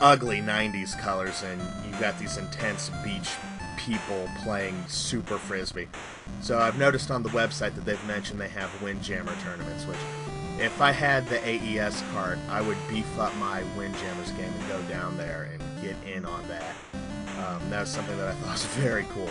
ugly 0.01 0.41
90s 0.41 0.97
colors, 0.99 1.43
and 1.43 1.61
you've 1.85 1.99
got 1.99 2.17
these 2.19 2.37
intense 2.37 2.89
beach 3.03 3.29
people 3.77 4.29
playing 4.43 4.81
super 4.87 5.37
frisbee. 5.37 5.87
So 6.41 6.59
I've 6.59 6.77
noticed 6.77 7.11
on 7.11 7.23
the 7.23 7.29
website 7.29 7.75
that 7.75 7.85
they've 7.85 8.05
mentioned 8.05 8.39
they 8.39 8.49
have 8.49 8.69
Windjammer 8.81 9.35
tournaments, 9.43 9.85
which 9.85 9.97
if 10.59 10.81
I 10.81 10.91
had 10.91 11.27
the 11.27 11.39
AES 11.45 12.01
card, 12.13 12.39
I 12.49 12.61
would 12.61 12.77
beef 12.89 13.19
up 13.19 13.35
my 13.37 13.63
Windjammers 13.77 14.31
game 14.31 14.51
and 14.53 14.67
go 14.67 14.81
down 14.83 15.17
there 15.17 15.49
and 15.51 15.81
get 15.81 15.95
in 16.07 16.25
on 16.25 16.47
that. 16.47 16.75
Um, 17.39 17.69
that 17.69 17.81
was 17.81 17.89
something 17.89 18.17
that 18.17 18.27
I 18.27 18.31
thought 18.35 18.51
was 18.51 18.65
very 18.65 19.05
cool. 19.13 19.29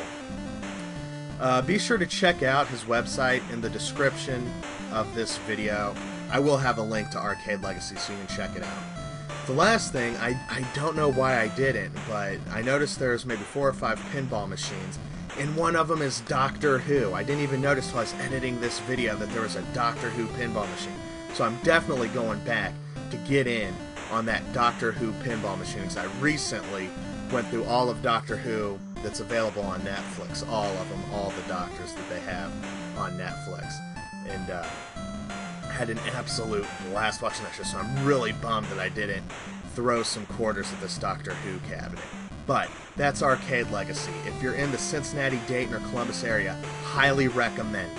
Uh, 1.40 1.62
be 1.62 1.78
sure 1.78 1.99
to 1.99 2.07
check 2.07 2.42
out 2.42 2.69
his 2.69 2.85
website 2.85 3.42
in 3.52 3.61
the 3.61 3.71
description 3.71 4.52
of 4.92 5.12
this 5.14 5.38
video. 5.38 5.95
I 6.31 6.38
will 6.38 6.57
have 6.57 6.78
a 6.78 6.83
link 6.83 7.11
to 7.11 7.19
Arcade 7.19 7.62
Legacy 7.62 7.97
so 7.97 8.12
you 8.12 8.19
can 8.19 8.37
check 8.37 8.57
it 8.57 8.62
out. 8.62 9.01
The 9.46 9.52
last 9.52 9.92
thing, 9.92 10.16
I, 10.18 10.38
I 10.49 10.64
don't 10.72 10.94
know 10.94 11.11
why 11.11 11.40
I 11.40 11.49
didn't, 11.49 11.92
but 12.08 12.38
I 12.52 12.62
noticed 12.62 13.00
there's 13.00 13.26
maybe 13.26 13.42
four 13.42 13.68
or 13.68 13.72
five 13.72 13.99
pinball 14.12 14.49
machines, 14.49 15.00
and 15.37 15.56
one 15.56 15.75
of 15.75 15.88
them 15.88 16.00
is 16.00 16.20
Doctor 16.22 16.78
Who. 16.78 17.12
I 17.12 17.25
didn't 17.25 17.42
even 17.42 17.61
notice 17.61 17.88
while 17.88 17.99
I 17.99 18.02
was 18.02 18.14
editing 18.20 18.61
this 18.61 18.78
video 18.80 19.16
that 19.16 19.28
there 19.30 19.42
was 19.42 19.56
a 19.56 19.62
Doctor 19.75 20.11
Who 20.11 20.26
pinball 20.38 20.70
machine. 20.70 20.94
So 21.34 21.42
I'm 21.42 21.56
definitely 21.64 22.06
going 22.08 22.38
back 22.44 22.72
to 23.11 23.16
get 23.28 23.49
in 23.49 23.75
on 24.12 24.26
that 24.26 24.52
Doctor 24.52 24.92
Who 24.92 25.11
pinball 25.25 25.58
machine 25.58 25.82
because 25.82 25.96
I 25.96 26.04
recently 26.20 26.88
went 27.32 27.49
through 27.49 27.64
all 27.64 27.90
of 27.90 28.00
Doctor 28.00 28.37
Who 28.37 28.78
that's 29.02 29.18
available 29.18 29.62
on 29.62 29.80
Netflix. 29.80 30.49
All 30.49 30.70
of 30.76 30.88
them, 30.88 31.02
all 31.12 31.30
the 31.30 31.49
doctors 31.49 31.92
that 31.94 32.08
they 32.08 32.20
have 32.20 32.52
on 32.96 33.18
Netflix. 33.18 33.75
And 34.28 34.50
uh, 34.50 34.64
had 35.73 35.91
an 35.91 35.99
absolute 36.14 36.67
blast 36.91 37.23
watching 37.23 37.45
that 37.45 37.55
show, 37.55 37.62
so 37.62 37.79
I'm 37.79 38.05
really 38.05 38.33
bummed 38.33 38.67
that 38.69 38.79
I 38.79 38.88
didn't 38.88 39.25
throw 39.75 40.02
some 40.02 40.26
quarters 40.26 40.73
at 40.73 40.81
this 40.81 40.99
Doctor 40.99 41.35
Who 41.35 41.58
cabinet. 41.69 42.04
But 42.47 42.71
that's 42.97 43.23
Arcade 43.23 43.71
Legacy. 43.71 44.13
If 44.26 44.43
you're 44.43 44.54
in 44.54 44.71
the 44.71 44.78
Cincinnati, 44.78 45.41
Dayton, 45.47 45.75
or 45.75 45.80
Columbus 45.91 46.25
area, 46.25 46.54
highly 46.85 47.28
recommend 47.28 47.91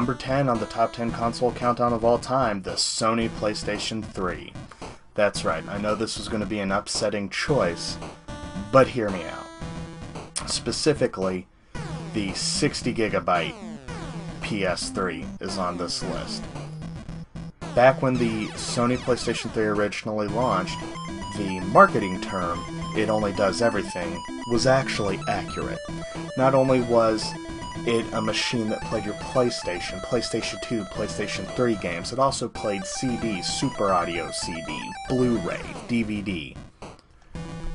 Number 0.00 0.14
10 0.14 0.48
on 0.48 0.58
the 0.58 0.64
top 0.64 0.94
10 0.94 1.10
console 1.10 1.52
countdown 1.52 1.92
of 1.92 2.06
all 2.06 2.18
time, 2.18 2.62
the 2.62 2.70
Sony 2.70 3.28
PlayStation 3.28 4.02
3. 4.02 4.50
That's 5.12 5.44
right, 5.44 5.62
I 5.68 5.76
know 5.76 5.94
this 5.94 6.16
was 6.16 6.26
going 6.26 6.40
to 6.40 6.46
be 6.46 6.60
an 6.60 6.72
upsetting 6.72 7.28
choice, 7.28 7.98
but 8.72 8.88
hear 8.88 9.10
me 9.10 9.24
out. 9.24 10.48
Specifically, 10.48 11.46
the 12.14 12.32
60 12.32 12.94
gigabyte 12.94 13.54
PS3 14.40 15.42
is 15.42 15.58
on 15.58 15.76
this 15.76 16.02
list. 16.02 16.44
Back 17.74 18.00
when 18.00 18.14
the 18.14 18.46
Sony 18.52 18.96
PlayStation 18.96 19.50
3 19.50 19.64
originally 19.66 20.28
launched, 20.28 20.80
the 21.36 21.60
marketing 21.74 22.22
term, 22.22 22.58
it 22.96 23.10
only 23.10 23.34
does 23.34 23.60
everything, 23.60 24.18
was 24.50 24.66
actually 24.66 25.20
accurate. 25.28 25.78
Not 26.38 26.54
only 26.54 26.80
was 26.80 27.30
it 27.86 28.04
a 28.12 28.20
machine 28.20 28.68
that 28.68 28.82
played 28.82 29.04
your 29.04 29.14
PlayStation, 29.14 30.00
PlayStation 30.02 30.60
2, 30.62 30.84
PlayStation 30.84 31.46
3 31.54 31.74
games. 31.76 32.12
It 32.12 32.18
also 32.18 32.48
played 32.48 32.84
CD, 32.84 33.42
Super 33.42 33.90
Audio 33.90 34.30
CD, 34.30 34.80
Blu-ray, 35.08 35.60
DVD. 35.88 36.56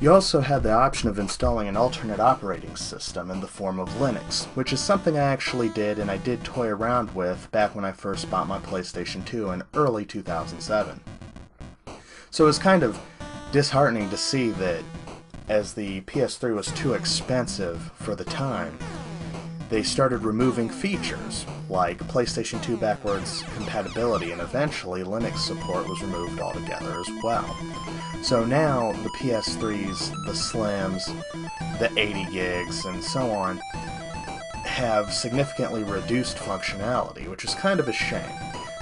You 0.02 0.12
also 0.12 0.42
had 0.42 0.62
the 0.62 0.74
option 0.74 1.08
of 1.10 1.20
installing 1.20 1.68
an 1.68 1.78
alternate 1.78 2.20
operating 2.20 2.76
system 2.76 3.32
in 3.32 3.40
the 3.40 3.48
form 3.48 3.80
of 3.80 3.90
Linux, 3.92 4.46
which 4.56 4.74
is 4.74 4.82
something 4.82 5.18
I 5.18 5.22
actually 5.22 5.70
did 5.70 6.00
and 6.00 6.12
I 6.12 6.18
did 6.18 6.44
toy 6.44 6.68
around 6.68 7.16
with 7.16 7.50
back 7.52 7.74
when 7.76 7.86
I 7.86 7.92
first 7.92 8.30
bought 8.30 8.48
my 8.48 8.60
PlayStation 8.60 9.26
2 9.26 9.52
in 9.52 9.64
early 9.74 10.06
2007. 10.06 11.00
So 12.30 12.44
it 12.44 12.48
was 12.48 12.60
kind 12.60 12.84
of 12.84 13.00
disheartening 13.52 14.10
to 14.10 14.18
see 14.18 14.50
that 14.52 14.84
as 15.48 15.74
the 15.74 16.02
PS3 16.02 16.54
was 16.54 16.72
too 16.74 16.94
expensive 16.94 17.92
for 17.96 18.16
the 18.16 18.26
time, 18.26 18.78
they 19.76 19.84
started 19.84 20.20
removing 20.20 20.70
features 20.70 21.46
like 21.70 21.98
PlayStation 22.08 22.64
2 22.64 22.78
backwards 22.78 23.44
compatibility, 23.58 24.32
and 24.32 24.40
eventually 24.40 25.04
Linux 25.04 25.40
support 25.40 25.86
was 25.90 26.02
removed 26.02 26.40
altogether 26.40 26.98
as 26.98 27.10
well. 27.22 27.58
So 28.22 28.46
now 28.46 28.94
the 29.04 29.10
PS3s, 29.10 30.12
the 30.28 30.32
Slims, 30.32 31.04
the 31.78 31.92
80 32.00 32.32
gigs, 32.32 32.86
and 32.86 33.04
so 33.04 33.30
on 33.32 33.58
have 34.64 35.12
significantly 35.12 35.84
reduced 35.84 36.38
functionality, 36.38 37.30
which 37.30 37.44
is 37.44 37.54
kind 37.56 37.82
of 37.82 37.90
a 37.90 37.94
shame. 37.94 38.24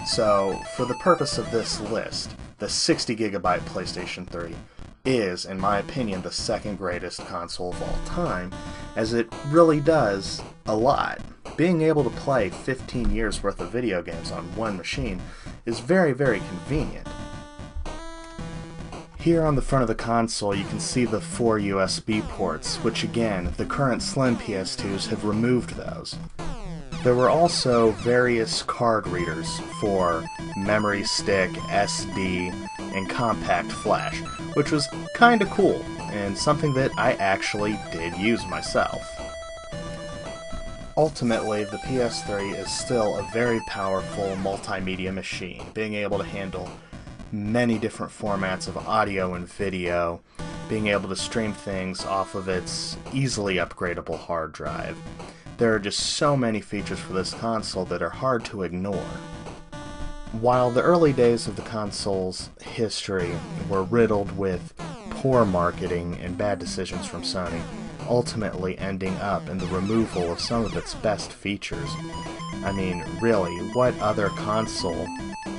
So, 0.06 0.62
for 0.76 0.86
the 0.86 0.96
purpose 0.96 1.40
of 1.40 1.50
this 1.50 1.80
list, 1.80 2.36
the 2.60 2.70
60 2.70 3.16
gigabyte 3.16 3.62
PlayStation 3.62 4.28
3 4.28 4.54
is, 5.06 5.44
in 5.44 5.60
my 5.60 5.80
opinion, 5.80 6.22
the 6.22 6.32
second 6.32 6.78
greatest 6.78 7.20
console 7.26 7.74
of 7.74 7.84
all 7.84 8.00
time, 8.06 8.50
as 8.96 9.12
it 9.12 9.28
really 9.48 9.82
does 9.82 10.42
a 10.66 10.74
lot. 10.74 11.20
Being 11.58 11.82
able 11.82 12.06
to 12.06 12.10
play 12.12 12.50
15 12.50 13.14
years 13.14 13.44
worth 13.44 13.60
of 13.60 13.70
video 13.70 14.02
games 14.02 14.32
on 14.32 14.46
one 14.56 14.78
machine 14.78 15.22
is 15.66 15.82
very, 15.82 16.14
very 16.14 16.40
convenient. 16.40 17.06
Here 19.20 19.44
on 19.44 19.56
the 19.56 19.62
front 19.62 19.82
of 19.82 19.90
the 19.90 19.96
console 19.96 20.56
you 20.56 20.64
can 20.64 20.80
see 20.80 21.04
the 21.04 21.20
four 21.20 21.60
USB 21.60 22.22
ports, 22.30 22.78
which 22.78 23.04
again, 23.04 23.54
the 23.58 23.66
current 23.66 24.02
Slim 24.02 24.38
PS2s 24.38 25.10
have 25.10 25.26
removed 25.26 25.72
those. 25.72 26.16
There 27.04 27.16
were 27.16 27.30
also 27.30 27.92
various 27.92 28.64
card 28.64 29.06
readers 29.08 29.60
for 29.82 30.24
memory 30.56 31.04
stick, 31.04 31.52
SD, 31.52 32.70
and 32.94 33.10
compact 33.10 33.72
flash, 33.72 34.20
which 34.54 34.72
was 34.72 34.88
kinda 35.16 35.46
cool, 35.48 35.84
and 36.12 36.38
something 36.38 36.74
that 36.74 36.92
I 36.98 37.14
actually 37.14 37.80
did 37.92 38.16
use 38.18 38.46
myself. 38.46 39.02
Ultimately, 40.96 41.64
the 41.64 41.80
PS3 41.80 42.56
is 42.56 42.72
still 42.72 43.18
a 43.18 43.28
very 43.34 43.60
powerful 43.68 44.38
multimedia 44.44 45.12
machine, 45.12 45.66
being 45.74 45.96
able 45.96 46.20
to 46.20 46.24
handle 46.24 46.70
many 47.32 47.80
different 47.80 48.12
formats 48.12 48.68
of 48.68 48.78
audio 48.78 49.34
and 49.34 49.48
video, 49.48 50.22
being 50.70 50.88
able 50.88 51.10
to 51.10 51.16
stream 51.16 51.52
things 51.52 52.06
off 52.06 52.36
of 52.36 52.48
its 52.48 52.96
easily 53.12 53.56
upgradable 53.56 54.20
hard 54.20 54.52
drive. 54.52 54.96
There 55.58 55.74
are 55.74 55.80
just 55.80 56.00
so 56.00 56.38
many 56.38 56.62
features 56.62 57.00
for 57.00 57.14
this 57.14 57.34
console 57.34 57.86
that 57.86 58.04
are 58.04 58.10
hard 58.10 58.46
to 58.46 58.62
ignore. 58.62 59.04
While 60.42 60.72
the 60.72 60.82
early 60.82 61.14
days 61.14 61.48
of 61.48 61.56
the 61.56 61.62
console's 61.62 62.50
history 62.60 63.36
were 63.70 63.84
riddled 63.84 64.36
with 64.36 64.74
poor 65.12 65.46
marketing 65.46 66.18
and 66.22 66.36
bad 66.36 66.58
decisions 66.58 67.06
from 67.06 67.22
Sony, 67.22 67.62
ultimately 68.10 68.78
ending 68.80 69.16
up 69.18 69.48
in 69.48 69.60
the 69.60 69.68
removal 69.68 70.32
of 70.32 70.40
some 70.40 70.66
of 70.66 70.76
its 70.76 70.96
best 70.96 71.32
features. 71.32 71.88
I 72.66 72.72
mean, 72.72 73.06
really, 73.22 73.56
what 73.74 73.98
other 74.00 74.30
console 74.30 75.08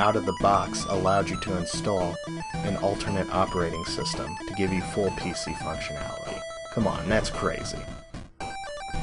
out 0.01 0.17
of 0.17 0.27
the 0.27 0.37
box 0.41 0.85
allowed 0.89 1.31
you 1.31 1.41
to 1.43 1.57
install 1.57 2.17
an 2.53 2.77
alternate 2.79 3.33
operating 3.33 3.85
system 3.85 4.35
to 4.49 4.55
give 4.55 4.73
you 4.73 4.83
full 4.83 5.11
PC 5.11 5.55
functionality? 5.55 6.41
Come 6.73 6.89
on, 6.89 7.09
that's 7.09 7.31
crazy. 7.31 7.79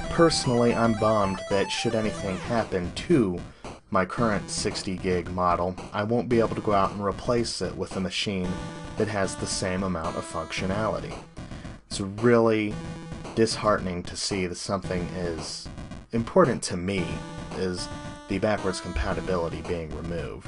Personally, 0.09 0.75
I'm 0.75 0.99
bummed 0.99 1.39
that 1.49 1.71
should 1.71 1.95
anything 1.95 2.37
happen 2.39 2.91
to 3.07 3.39
my 3.91 4.05
current 4.05 4.49
60 4.49 4.95
gig 4.97 5.29
model, 5.31 5.75
I 5.91 6.03
won't 6.03 6.29
be 6.29 6.39
able 6.39 6.55
to 6.55 6.61
go 6.61 6.71
out 6.71 6.91
and 6.91 7.03
replace 7.03 7.61
it 7.61 7.75
with 7.75 7.97
a 7.97 7.99
machine 7.99 8.47
that 8.97 9.09
has 9.09 9.35
the 9.35 9.45
same 9.45 9.83
amount 9.83 10.15
of 10.15 10.25
functionality. 10.25 11.13
It's 11.87 11.99
really 11.99 12.73
disheartening 13.35 14.03
to 14.03 14.15
see 14.15 14.47
that 14.47 14.55
something 14.55 15.01
is 15.17 15.67
important 16.13 16.63
to 16.63 16.77
me 16.77 17.05
is 17.57 17.89
the 18.29 18.39
backwards 18.39 18.79
compatibility 18.79 19.61
being 19.67 19.93
removed. 19.97 20.47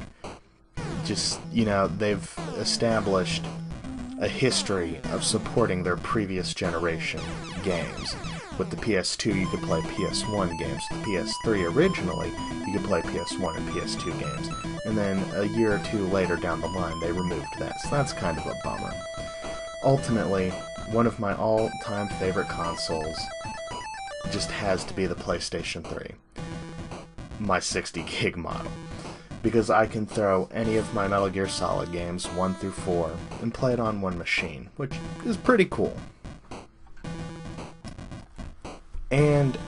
Just, 1.04 1.38
you 1.52 1.66
know, 1.66 1.86
they've 1.86 2.34
established 2.56 3.44
a 4.20 4.28
history 4.28 5.00
of 5.12 5.22
supporting 5.22 5.82
their 5.82 5.98
previous 5.98 6.54
generation 6.54 7.20
games. 7.62 8.16
With 8.56 8.70
the 8.70 8.76
PS2, 8.76 9.34
you 9.34 9.48
could 9.48 9.62
play 9.62 9.80
PS1 9.80 10.56
games. 10.56 10.84
The 10.88 10.96
PS3 10.96 11.74
originally, 11.74 12.30
you 12.64 12.72
could 12.72 12.84
play 12.84 13.00
PS1 13.02 13.56
and 13.56 13.68
PS2 13.70 14.16
games. 14.20 14.48
And 14.84 14.96
then 14.96 15.18
a 15.34 15.44
year 15.44 15.74
or 15.74 15.78
two 15.80 16.06
later 16.06 16.36
down 16.36 16.60
the 16.60 16.68
line, 16.68 17.00
they 17.00 17.10
removed 17.10 17.48
that. 17.58 17.80
So 17.80 17.90
that's 17.90 18.12
kind 18.12 18.38
of 18.38 18.46
a 18.46 18.54
bummer. 18.62 18.92
Ultimately, 19.82 20.50
one 20.92 21.08
of 21.08 21.18
my 21.18 21.34
all-time 21.34 22.08
favorite 22.20 22.48
consoles 22.48 23.18
just 24.30 24.52
has 24.52 24.84
to 24.84 24.94
be 24.94 25.06
the 25.06 25.16
PlayStation 25.16 25.84
3. 25.84 26.12
My 27.40 27.58
60 27.58 28.04
gig 28.04 28.36
model. 28.36 28.70
Because 29.42 29.68
I 29.68 29.86
can 29.86 30.06
throw 30.06 30.48
any 30.54 30.76
of 30.76 30.94
my 30.94 31.08
Metal 31.08 31.28
Gear 31.28 31.48
Solid 31.48 31.90
games, 31.90 32.26
1 32.28 32.54
through 32.54 32.70
4, 32.70 33.10
and 33.42 33.52
play 33.52 33.72
it 33.72 33.80
on 33.80 34.00
one 34.00 34.16
machine, 34.16 34.70
which 34.76 34.94
is 35.24 35.36
pretty 35.36 35.64
cool. 35.64 35.96
And 39.10 39.58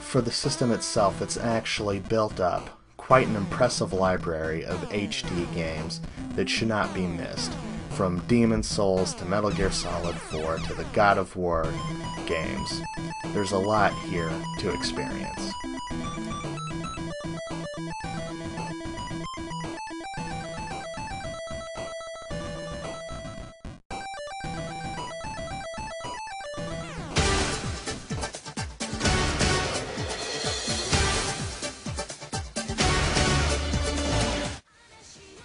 for 0.00 0.20
the 0.20 0.32
system 0.32 0.72
itself, 0.72 1.22
it's 1.22 1.36
actually 1.36 2.00
built 2.00 2.40
up 2.40 2.80
quite 2.96 3.26
an 3.26 3.36
impressive 3.36 3.92
library 3.92 4.64
of 4.64 4.78
HD 4.90 5.52
games 5.54 6.00
that 6.36 6.48
should 6.48 6.68
not 6.68 6.94
be 6.94 7.06
missed. 7.06 7.52
From 7.90 8.20
Demon's 8.28 8.68
Souls 8.68 9.14
to 9.14 9.24
Metal 9.24 9.50
Gear 9.50 9.72
Solid 9.72 10.14
4 10.14 10.58
to 10.58 10.74
the 10.74 10.86
God 10.92 11.18
of 11.18 11.34
War 11.34 11.66
games. 12.26 12.80
There's 13.32 13.52
a 13.52 13.58
lot 13.58 13.92
here 14.04 14.30
to 14.60 14.72
experience. 14.72 15.52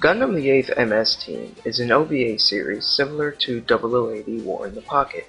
Gundam 0.06 0.36
the 0.36 0.50
8th 0.50 0.88
MS 0.88 1.15
Team 1.15 1.56
is 1.65 1.80
an 1.80 1.91
OVA 1.91 2.38
series 2.38 2.86
similar 2.86 3.32
to 3.32 3.60
0080 3.68 4.41
War 4.41 4.68
in 4.68 4.76
the 4.76 4.82
Pocket, 4.84 5.26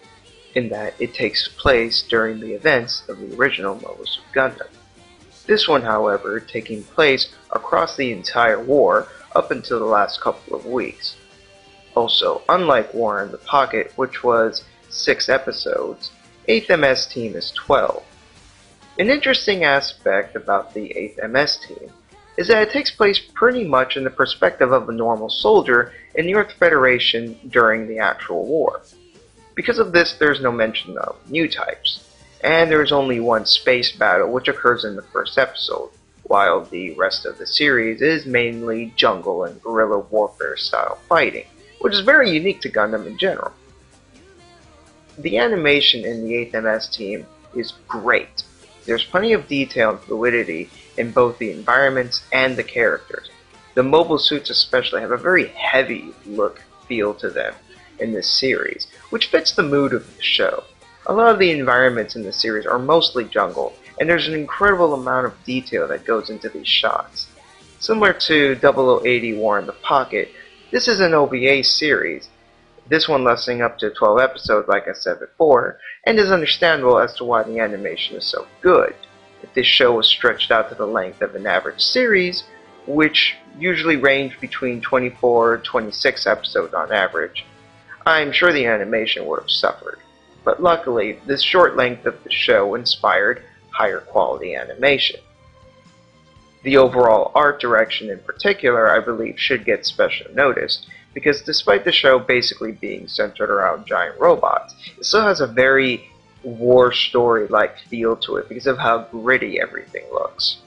in 0.55 0.69
that 0.69 0.93
it 0.99 1.15
takes 1.15 1.49
place 1.49 2.03
during 2.03 2.41
the 2.41 2.53
events 2.53 3.03
of 3.09 3.19
the 3.19 3.35
original 3.37 3.77
Mobile 3.77 4.05
Gundam. 4.35 4.69
This 5.47 5.67
one, 5.67 5.81
however, 5.81 6.41
taking 6.41 6.83
place 6.83 7.35
across 7.53 7.97
the 7.97 8.13
entire 8.13 8.63
war 8.63 9.09
up 9.35 9.51
until 9.51 9.79
the 9.79 9.87
last 9.87 10.21
couple 10.21 10.55
of 10.55 10.67
weeks. 10.67 11.17
Also, 11.95 12.43
unlike 12.51 12.93
War 12.93 13.23
in 13.23 13.31
the 13.31 13.39
Pocket, 13.39 13.95
which 13.97 14.23
was 14.23 14.63
6 14.91 15.31
episodes, 15.31 16.11
8th 16.49 16.79
MS 16.79 17.07
Team 17.07 17.35
is 17.35 17.51
12. 17.53 18.05
An 18.99 19.09
interesting 19.09 19.65
aspect 19.65 20.37
about 20.37 20.75
the 20.75 20.91
8th 20.91 21.31
MS 21.31 21.57
Team 21.67 21.91
is 22.37 22.49
that 22.49 22.63
it 22.63 22.71
takes 22.71 22.91
place 22.91 23.19
pretty 23.19 23.65
much 23.65 23.97
in 23.97 24.05
the 24.05 24.11
perspective 24.11 24.73
of 24.73 24.89
a 24.89 24.93
normal 24.93 25.31
soldier 25.31 25.93
in 26.15 26.27
the 26.27 26.35
Earth 26.35 26.53
Federation 26.53 27.39
during 27.49 27.87
the 27.87 27.99
actual 27.99 28.45
war. 28.47 28.83
Because 29.55 29.79
of 29.79 29.93
this, 29.93 30.15
there's 30.15 30.41
no 30.41 30.53
mention 30.53 30.99
of 30.99 31.17
new 31.31 31.49
types, 31.49 32.05
and 32.43 32.71
there 32.71 32.83
is 32.83 32.93
only 32.93 33.21
one 33.21 33.47
space 33.47 33.93
battle 33.93 34.31
which 34.31 34.49
occurs 34.49 34.85
in 34.85 34.97
the 34.97 35.03
first 35.03 35.39
episode, 35.39 35.89
while 36.25 36.63
the 36.65 36.93
rest 36.95 37.25
of 37.25 37.39
the 37.39 37.47
series 37.47 38.03
is 38.03 38.27
mainly 38.27 38.93
jungle 38.97 39.45
and 39.45 39.63
guerrilla 39.63 39.99
warfare 39.99 40.57
style 40.59 40.99
fighting, 41.09 41.47
which 41.81 41.95
is 41.95 42.01
very 42.01 42.31
unique 42.31 42.61
to 42.61 42.71
Gundam 42.71 43.07
in 43.07 43.17
general. 43.17 43.53
The 45.19 45.39
animation 45.39 46.05
in 46.05 46.25
the 46.27 46.35
8th 46.35 46.63
MS 46.63 46.89
team 46.89 47.27
is 47.55 47.73
great. 47.89 48.43
There's 48.85 49.05
plenty 49.05 49.33
of 49.33 49.49
detail 49.49 49.91
and 49.91 50.01
fluidity 50.01 50.69
in 50.97 51.11
both 51.11 51.39
the 51.39 51.51
environments 51.51 52.23
and 52.33 52.57
the 52.57 52.65
characters. 52.65 53.31
The 53.75 53.83
mobile 53.83 54.19
suits 54.19 54.51
especially 54.51 55.03
have 55.03 55.11
a 55.11 55.17
very 55.17 55.49
heavy 55.49 56.13
look 56.25 56.63
feel 56.89 57.15
to 57.15 57.29
them 57.31 57.55
in 57.99 58.13
this 58.13 58.31
series, 58.31 58.87
which 59.11 59.27
fits 59.27 59.53
the 59.53 59.63
mood 59.63 59.93
of 59.93 60.17
the 60.17 60.23
show. 60.23 60.65
A 61.07 61.13
lot 61.13 61.33
of 61.33 61.39
the 61.39 61.51
environments 61.51 62.17
in 62.17 62.23
the 62.23 62.33
series 62.33 62.67
are 62.67 62.79
mostly 62.79 63.25
jungle, 63.25 63.75
and 64.01 64.09
there's 64.09 64.29
an 64.29 64.35
incredible 64.35 64.95
amount 64.95 65.27
of 65.27 65.45
detail 65.45 65.87
that 65.89 66.05
goes 66.05 66.31
into 66.31 66.49
these 66.49 66.69
shots. 66.69 67.29
Similar 67.79 68.15
to 68.15 68.57
0080 68.57 69.37
War 69.37 69.59
in 69.59 69.67
the 69.67 69.73
Pocket, 69.73 70.31
this 70.71 70.89
is 70.89 71.01
an 71.01 71.15
OVA 71.15 71.63
series, 71.63 72.29
this 72.89 73.09
one 73.09 73.25
lasting 73.25 73.63
up 73.63 73.79
to 73.79 73.91
12 73.91 74.21
episodes 74.21 74.69
like 74.69 74.89
I 74.89 74.93
said 74.93 75.21
before, 75.21 75.79
and 76.05 76.19
is 76.19 76.31
understandable 76.31 76.99
as 76.99 77.15
to 77.17 77.25
why 77.25 77.43
the 77.43 77.59
animation 77.59 78.17
is 78.17 78.25
so 78.25 78.47
good 78.63 78.95
if 79.47 79.55
this 79.55 79.67
show 79.67 79.95
was 79.95 80.09
stretched 80.09 80.51
out 80.51 80.69
to 80.69 80.75
the 80.75 80.87
length 80.87 81.23
of 81.23 81.35
an 81.35 81.47
average 81.47 81.81
series, 81.81 82.45
which 82.87 83.37
usually 83.59 83.97
range 83.97 84.39
between 84.41 84.81
24 84.81 85.59
26 85.59 86.27
episodes 86.27 86.75
on 86.75 86.93
average, 86.93 87.45
I'm 88.05 88.33
sure 88.33 88.53
the 88.53 88.67
animation 88.67 89.27
would 89.27 89.41
have 89.41 89.51
suffered. 89.51 89.99
But 90.45 90.63
luckily, 90.63 91.19
this 91.27 91.43
short 91.43 91.77
length 91.77 92.07
of 92.07 92.23
the 92.23 92.31
show 92.31 92.75
inspired 92.75 93.43
higher 93.71 94.01
quality 94.01 94.55
animation. 94.55 95.21
The 96.63 96.77
overall 96.77 97.33
art 97.35 97.61
direction 97.61 98.11
in 98.11 98.19
particular, 98.21 98.91
I 98.91 99.05
believe, 99.05 99.39
should 99.39 99.65
get 99.65 99.87
special 99.87 100.33
notice, 100.35 100.87
because 101.15 101.43
despite 101.43 101.85
the 101.85 101.93
show 101.93 102.19
basically 102.19 102.73
being 102.73 103.09
centered 103.09 103.51
around 103.51 103.87
giant 103.87 104.19
robots, 104.21 104.75
it 104.99 105.05
still 105.05 105.23
has 105.23 105.41
a 105.41 105.47
very 105.47 106.09
war 106.47 106.93
story 106.93 107.49
like 107.49 107.77
feel 107.91 108.17
to 108.17 108.37
it 108.37 108.49
because 108.49 108.67
of 108.67 108.79
how 108.79 108.99
gritty 109.11 109.61
everything 109.61 110.05
looks. 110.13 110.59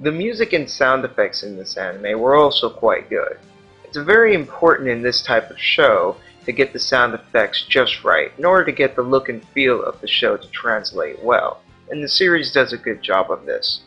The 0.00 0.12
music 0.12 0.52
and 0.52 0.68
sound 0.68 1.04
effects 1.04 1.42
in 1.42 1.56
this 1.56 1.76
anime 1.76 2.20
were 2.20 2.34
also 2.34 2.70
quite 2.70 3.08
good. 3.08 3.38
It's 3.84 3.96
very 3.96 4.34
important 4.34 4.88
in 4.88 5.02
this 5.02 5.22
type 5.22 5.50
of 5.50 5.58
show 5.58 6.16
to 6.44 6.52
get 6.52 6.72
the 6.72 6.78
sound 6.78 7.14
effects 7.14 7.64
just 7.66 8.04
right 8.04 8.32
in 8.38 8.44
order 8.44 8.64
to 8.64 8.72
get 8.72 8.96
the 8.96 9.02
look 9.02 9.28
and 9.28 9.46
feel 9.48 9.82
of 9.82 10.00
the 10.00 10.08
show 10.08 10.36
to 10.36 10.48
translate 10.50 11.22
well, 11.22 11.60
and 11.90 12.02
the 12.02 12.08
series 12.08 12.52
does 12.52 12.72
a 12.72 12.78
good 12.78 13.02
job 13.02 13.30
of 13.30 13.46
this. 13.46 13.80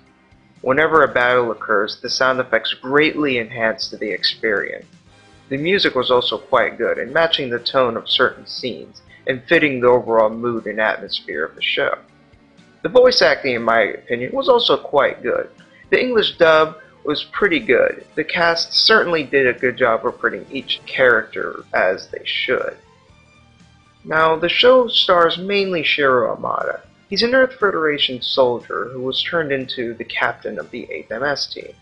Whenever 0.61 1.03
a 1.03 1.13
battle 1.13 1.51
occurs, 1.51 1.99
the 2.01 2.09
sound 2.09 2.39
effects 2.39 2.73
greatly 2.73 3.37
enhance 3.37 3.89
the 3.89 4.11
experience. 4.11 4.85
The 5.53 5.59
music 5.59 5.93
was 5.93 6.09
also 6.09 6.39
quite 6.39 6.79
good 6.79 6.97
in 6.97 7.13
matching 7.13 7.51
the 7.51 7.59
tone 7.59 7.95
of 7.95 8.09
certain 8.09 8.47
scenes 8.47 9.03
and 9.27 9.43
fitting 9.43 9.79
the 9.79 9.87
overall 9.87 10.31
mood 10.31 10.65
and 10.65 10.81
atmosphere 10.81 11.45
of 11.45 11.53
the 11.53 11.61
show. 11.61 11.95
The 12.81 12.89
voice 12.89 13.21
acting, 13.21 13.53
in 13.53 13.61
my 13.61 13.81
opinion, 13.81 14.31
was 14.31 14.49
also 14.49 14.77
quite 14.77 15.21
good. 15.21 15.51
The 15.91 16.01
English 16.01 16.39
dub 16.39 16.77
was 17.05 17.25
pretty 17.25 17.59
good. 17.59 18.03
The 18.15 18.23
cast 18.23 18.73
certainly 18.73 19.25
did 19.25 19.45
a 19.45 19.53
good 19.53 19.77
job 19.77 20.07
of 20.07 20.17
putting 20.17 20.47
each 20.49 20.81
character 20.87 21.63
as 21.71 22.07
they 22.07 22.23
should. 22.25 22.75
Now, 24.03 24.35
the 24.35 24.49
show 24.49 24.87
stars 24.87 25.37
mainly 25.37 25.83
Shiro 25.83 26.33
Amada. 26.33 26.81
He's 27.11 27.21
an 27.21 27.35
Earth 27.35 27.59
Federation 27.59 28.23
soldier 28.23 28.89
who 28.91 29.01
was 29.03 29.21
turned 29.21 29.51
into 29.51 29.93
the 29.93 30.03
captain 30.03 30.57
of 30.57 30.71
the 30.71 30.87
8th 30.87 31.21
MS 31.21 31.45
team. 31.45 31.75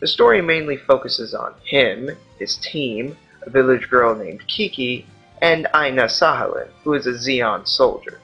The 0.00 0.06
story 0.06 0.40
mainly 0.40 0.78
focuses 0.78 1.34
on 1.34 1.54
him, 1.62 2.10
his 2.38 2.56
team, 2.56 3.16
a 3.42 3.50
village 3.50 3.88
girl 3.90 4.14
named 4.14 4.46
Kiki, 4.46 5.06
and 5.42 5.66
Aina 5.74 6.04
Sahalin, 6.04 6.68
who 6.82 6.94
is 6.94 7.06
a 7.06 7.12
Zeon 7.12 7.68
soldier. 7.68 8.18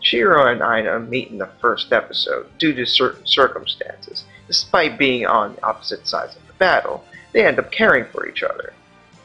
Shiro 0.00 0.46
and 0.50 0.62
Aina 0.62 1.00
meet 1.00 1.28
in 1.28 1.38
the 1.38 1.50
first 1.60 1.92
episode 1.92 2.46
due 2.58 2.74
to 2.74 2.86
certain 2.86 3.26
circumstances. 3.26 4.24
Despite 4.46 4.98
being 4.98 5.26
on 5.26 5.58
opposite 5.62 6.06
sides 6.06 6.36
of 6.36 6.46
the 6.46 6.52
battle, 6.54 7.04
they 7.32 7.46
end 7.46 7.58
up 7.58 7.70
caring 7.70 8.04
for 8.06 8.26
each 8.26 8.42
other. 8.42 8.72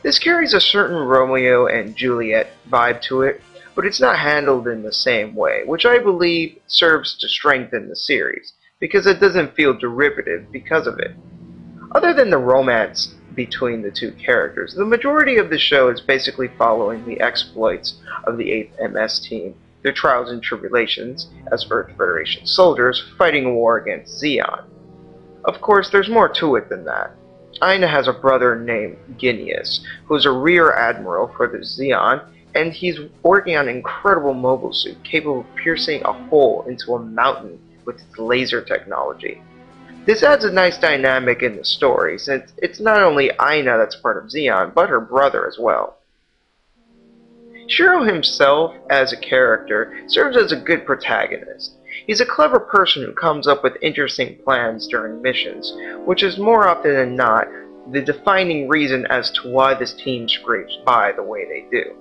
This 0.03 0.19
carries 0.19 0.53
a 0.53 0.61
certain 0.61 0.97
Romeo 0.97 1.67
and 1.67 1.95
Juliet 1.95 2.51
vibe 2.69 3.01
to 3.03 3.23
it, 3.23 3.41
but 3.75 3.85
it's 3.85 4.01
not 4.01 4.17
handled 4.17 4.67
in 4.67 4.83
the 4.83 4.93
same 4.93 5.35
way, 5.35 5.63
which 5.65 5.85
I 5.85 5.99
believe 5.99 6.57
serves 6.67 7.17
to 7.19 7.29
strengthen 7.29 7.87
the 7.87 7.95
series, 7.95 8.53
because 8.79 9.05
it 9.05 9.19
doesn't 9.19 9.55
feel 9.55 9.73
derivative 9.73 10.51
because 10.51 10.87
of 10.87 10.99
it. 10.99 11.15
Other 11.91 12.13
than 12.13 12.29
the 12.29 12.37
romance 12.37 13.15
between 13.33 13.81
the 13.81 13.89
two 13.89 14.11
characters, 14.11 14.75
the 14.75 14.85
majority 14.85 15.37
of 15.37 15.49
the 15.49 15.57
show 15.57 15.89
is 15.89 16.01
basically 16.01 16.47
following 16.57 17.03
the 17.05 17.19
exploits 17.19 17.95
of 18.25 18.37
the 18.37 18.51
8th 18.79 18.91
MS 18.91 19.19
team, 19.19 19.55
their 19.81 19.91
trials 19.91 20.29
and 20.29 20.41
tribulations 20.43 21.29
as 21.51 21.65
Earth 21.71 21.89
Federation 21.97 22.45
soldiers 22.45 23.03
fighting 23.17 23.45
a 23.45 23.53
war 23.53 23.77
against 23.77 24.21
Zeon. 24.21 24.65
Of 25.45 25.61
course, 25.61 25.89
there's 25.89 26.09
more 26.09 26.29
to 26.29 26.57
it 26.57 26.69
than 26.69 26.85
that. 26.85 27.11
Aina 27.63 27.87
has 27.87 28.07
a 28.07 28.13
brother 28.13 28.55
named 28.55 28.97
Ginias, 29.17 29.79
who 30.05 30.15
is 30.15 30.25
a 30.25 30.31
rear 30.31 30.71
admiral 30.73 31.29
for 31.35 31.47
the 31.47 31.59
Zeon, 31.59 32.21
and 32.53 32.71
he's 32.71 32.99
working 33.23 33.55
on 33.57 33.67
an 33.67 33.75
incredible 33.75 34.35
mobile 34.35 34.73
suit 34.73 35.03
capable 35.03 35.39
of 35.39 35.55
piercing 35.55 36.03
a 36.03 36.13
hole 36.27 36.65
into 36.67 36.93
a 36.93 36.99
mountain 36.99 37.59
with 37.85 37.95
its 37.95 38.17
laser 38.19 38.61
technology. 38.61 39.41
This 40.05 40.23
adds 40.23 40.43
a 40.43 40.51
nice 40.51 40.77
dynamic 40.77 41.43
in 41.43 41.57
the 41.57 41.65
story, 41.65 42.17
since 42.17 42.51
it's 42.57 42.79
not 42.79 43.03
only 43.03 43.31
Aina 43.41 43.77
that's 43.77 43.95
part 43.95 44.17
of 44.17 44.31
Zeon, 44.31 44.73
but 44.73 44.89
her 44.89 44.99
brother 44.99 45.47
as 45.47 45.57
well. 45.59 45.97
Shiro 47.67 48.03
himself, 48.03 48.73
as 48.89 49.13
a 49.13 49.17
character, 49.17 49.95
serves 50.07 50.35
as 50.35 50.51
a 50.51 50.55
good 50.55 50.85
protagonist. 50.85 51.75
He's 52.07 52.21
a 52.21 52.25
clever 52.25 52.59
person 52.59 53.03
who 53.03 53.13
comes 53.13 53.47
up 53.47 53.63
with 53.63 53.77
interesting 53.81 54.39
plans 54.43 54.87
during 54.87 55.21
missions, 55.21 55.71
which 56.05 56.23
is 56.23 56.39
more 56.39 56.67
often 56.67 56.95
than 56.95 57.15
not 57.15 57.47
the 57.91 58.01
defining 58.01 58.67
reason 58.67 59.05
as 59.07 59.29
to 59.31 59.49
why 59.49 59.75
this 59.75 59.93
team 59.93 60.27
scrapes 60.27 60.77
by 60.85 61.11
the 61.11 61.23
way 61.23 61.45
they 61.45 61.65
do. 61.69 61.95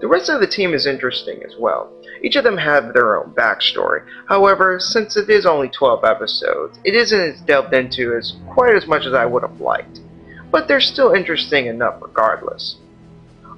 The 0.00 0.06
rest 0.06 0.28
of 0.28 0.40
the 0.40 0.46
team 0.46 0.74
is 0.74 0.86
interesting 0.86 1.42
as 1.42 1.56
well. 1.58 1.90
Each 2.22 2.36
of 2.36 2.44
them 2.44 2.56
have 2.56 2.92
their 2.92 3.16
own 3.16 3.32
backstory. 3.32 4.04
However, 4.28 4.78
since 4.78 5.16
it 5.16 5.28
is 5.28 5.44
only 5.44 5.68
12 5.68 6.04
episodes, 6.04 6.78
it 6.84 6.94
isn't 6.94 7.20
as 7.20 7.40
delved 7.40 7.74
into 7.74 8.14
as 8.14 8.36
quite 8.48 8.76
as 8.76 8.86
much 8.86 9.06
as 9.06 9.14
I 9.14 9.26
would 9.26 9.42
have 9.42 9.60
liked. 9.60 10.00
But 10.52 10.68
they're 10.68 10.80
still 10.80 11.14
interesting 11.14 11.66
enough 11.66 12.00
regardless. 12.00 12.76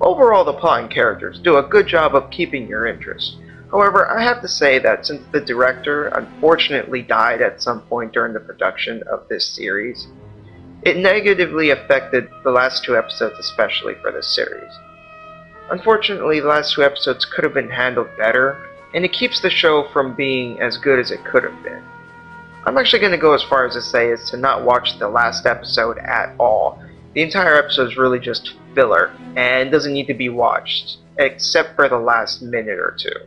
Overall, 0.01 0.45
the 0.45 0.55
plot 0.55 0.81
and 0.81 0.91
characters 0.91 1.39
do 1.39 1.59
a 1.59 1.63
good 1.63 1.87
job 1.87 2.15
of 2.15 2.31
keeping 2.31 2.67
your 2.67 2.87
interest. 2.87 3.37
However, 3.71 4.11
I 4.11 4.23
have 4.23 4.41
to 4.41 4.49
say 4.49 4.79
that 4.79 5.05
since 5.05 5.23
the 5.33 5.43
director 5.43 6.07
unfortunately 6.09 7.03
died 7.03 7.43
at 7.43 7.63
some 7.63 7.83
point 7.83 8.13
during 8.13 8.33
the 8.33 8.41
production 8.41 9.03
of 9.11 9.29
this 9.29 9.47
series, 9.47 10.09
it 10.83 10.97
negatively 10.97 11.69
affected 11.69 12.29
the 12.45 12.51
last 12.51 12.83
two 12.83 12.97
episodes 12.97 13.39
especially 13.39 13.95
for 14.01 14.11
this 14.11 14.35
series. 14.35 14.73
Unfortunately, 15.71 16.41
the 16.41 16.49
last 16.49 16.75
two 16.75 16.83
episodes 16.83 17.25
could 17.25 17.45
have 17.45 17.55
been 17.55 17.71
handled 17.71 18.09
better, 18.19 18.57
and 18.93 19.05
it 19.05 19.13
keeps 19.13 19.41
the 19.41 19.51
show 19.51 19.89
from 19.93 20.15
being 20.15 20.61
as 20.61 20.77
good 20.77 20.99
as 20.99 21.13
it 21.13 21.25
could 21.25 21.45
have 21.45 21.63
been. 21.63 21.83
I'm 22.67 22.77
actually 22.77 22.99
going 22.99 23.13
to 23.13 23.19
go 23.19 23.35
as 23.35 23.43
far 23.45 23.67
as 23.67 23.75
to 23.75 23.83
say 23.83 24.11
is 24.11 24.29
to 24.31 24.37
not 24.37 24.65
watch 24.65 24.99
the 24.99 25.09
last 25.09 25.47
episode 25.47 25.99
at 25.99 26.35
all. 26.39 26.83
The 27.15 27.23
entire 27.23 27.57
episode 27.57 27.89
is 27.89 27.97
really 27.97 28.19
just 28.19 28.55
filler, 28.75 29.13
and 29.37 29.71
doesn't 29.71 29.93
need 29.93 30.09
to 30.09 30.15
be 30.15 30.29
watched, 30.29 30.99
except 31.19 31.77
for 31.77 31.89
the 31.89 31.99
last 31.99 32.43
minute 32.43 32.79
or 32.79 32.97
two. 32.99 33.27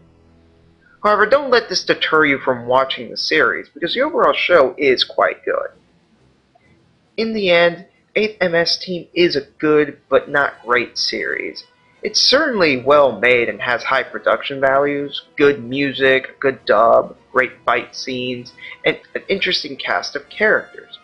However, 1.02 1.26
don't 1.26 1.50
let 1.50 1.70
this 1.70 1.84
deter 1.84 2.26
you 2.26 2.40
from 2.40 2.68
watching 2.68 3.10
the 3.10 3.18
series, 3.18 3.70
because 3.70 3.94
the 3.94 4.02
overall 4.02 4.34
show 4.34 4.76
is 4.78 5.04
quite 5.04 5.44
good. 5.46 5.68
In 7.18 7.34
the 7.34 7.50
end, 7.52 7.86
8th 8.16 8.52
MS 8.52 8.78
Team 8.78 9.08
is 9.14 9.36
a 9.36 9.48
good 9.60 9.98
but 10.10 10.30
not 10.30 10.62
great 10.66 10.98
series. 10.98 11.64
It's 12.04 12.22
certainly 12.22 12.84
well 12.84 13.18
made 13.18 13.48
and 13.48 13.62
has 13.62 13.82
high 13.82 14.04
production 14.04 14.60
values, 14.60 15.22
good 15.38 15.63
music, 15.63 16.38
good 16.42 16.66
dub, 16.66 17.16
great 17.32 17.54
fight 17.66 17.96
scenes, 17.96 18.52
and 18.84 19.00
an 19.16 19.24
interesting 19.30 19.78
cast 19.78 20.13
of 20.13 20.28
characters. 20.28 21.00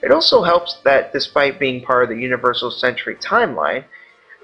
It 0.00 0.12
also 0.12 0.42
helps 0.44 0.76
that 0.84 1.12
despite 1.12 1.58
being 1.58 1.82
part 1.84 2.04
of 2.04 2.10
the 2.10 2.22
Universal 2.22 2.70
Century 2.70 3.16
timeline, 3.16 3.84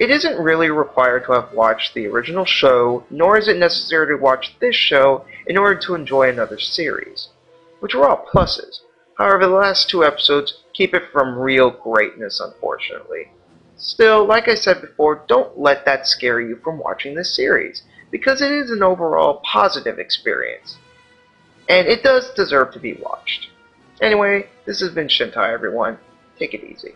it 0.01 0.11
isn't 0.11 0.43
really 0.43 0.69
required 0.69 1.27
to 1.27 1.33
have 1.33 1.53
watched 1.53 1.95
the 1.95 2.09
original 2.09 2.45
show, 2.45 3.05
nor 3.09 3.39
is 3.39 3.47
it 3.47 3.57
necessary 3.57 4.09
to 4.09 4.21
watch 4.21 4.57
this 4.59 4.75
show 4.75 5.25
in 5.47 5.57
order 5.57 5.79
to 5.83 5.95
enjoy 5.95 6.29
another 6.29 6.59
series, 6.59 7.29
which 7.79 7.95
are 7.95 8.09
all 8.09 8.27
pluses. 8.35 8.81
However, 9.17 9.47
the 9.47 9.55
last 9.55 9.89
two 9.89 10.05
episodes 10.05 10.65
keep 10.73 10.93
it 10.93 11.13
from 11.13 11.39
real 11.39 11.71
greatness, 11.71 12.41
unfortunately. 12.41 13.31
Still, 13.77 14.25
like 14.25 14.49
I 14.49 14.55
said 14.55 14.81
before, 14.81 15.25
don't 15.27 15.59
let 15.59 15.85
that 15.85 16.07
scare 16.07 16.41
you 16.41 16.57
from 16.57 16.79
watching 16.79 17.15
this 17.15 17.35
series, 17.35 17.83
because 18.11 18.41
it 18.41 18.53
is 18.53 18.71
an 18.71 18.83
overall 18.83 19.43
positive 19.45 19.99
experience. 19.99 20.79
And 21.69 21.87
it 21.89 22.03
does 22.03 22.33
deserve 22.35 22.73
to 22.73 22.79
be 22.79 22.95
watched. 22.95 23.49
Anyway, 24.01 24.49
this 24.67 24.81
has 24.81 24.91
been 24.91 25.09
Shintai, 25.09 25.53
everyone. 25.53 25.99
Take 26.39 26.55
it 26.55 26.65
easy. 26.65 26.95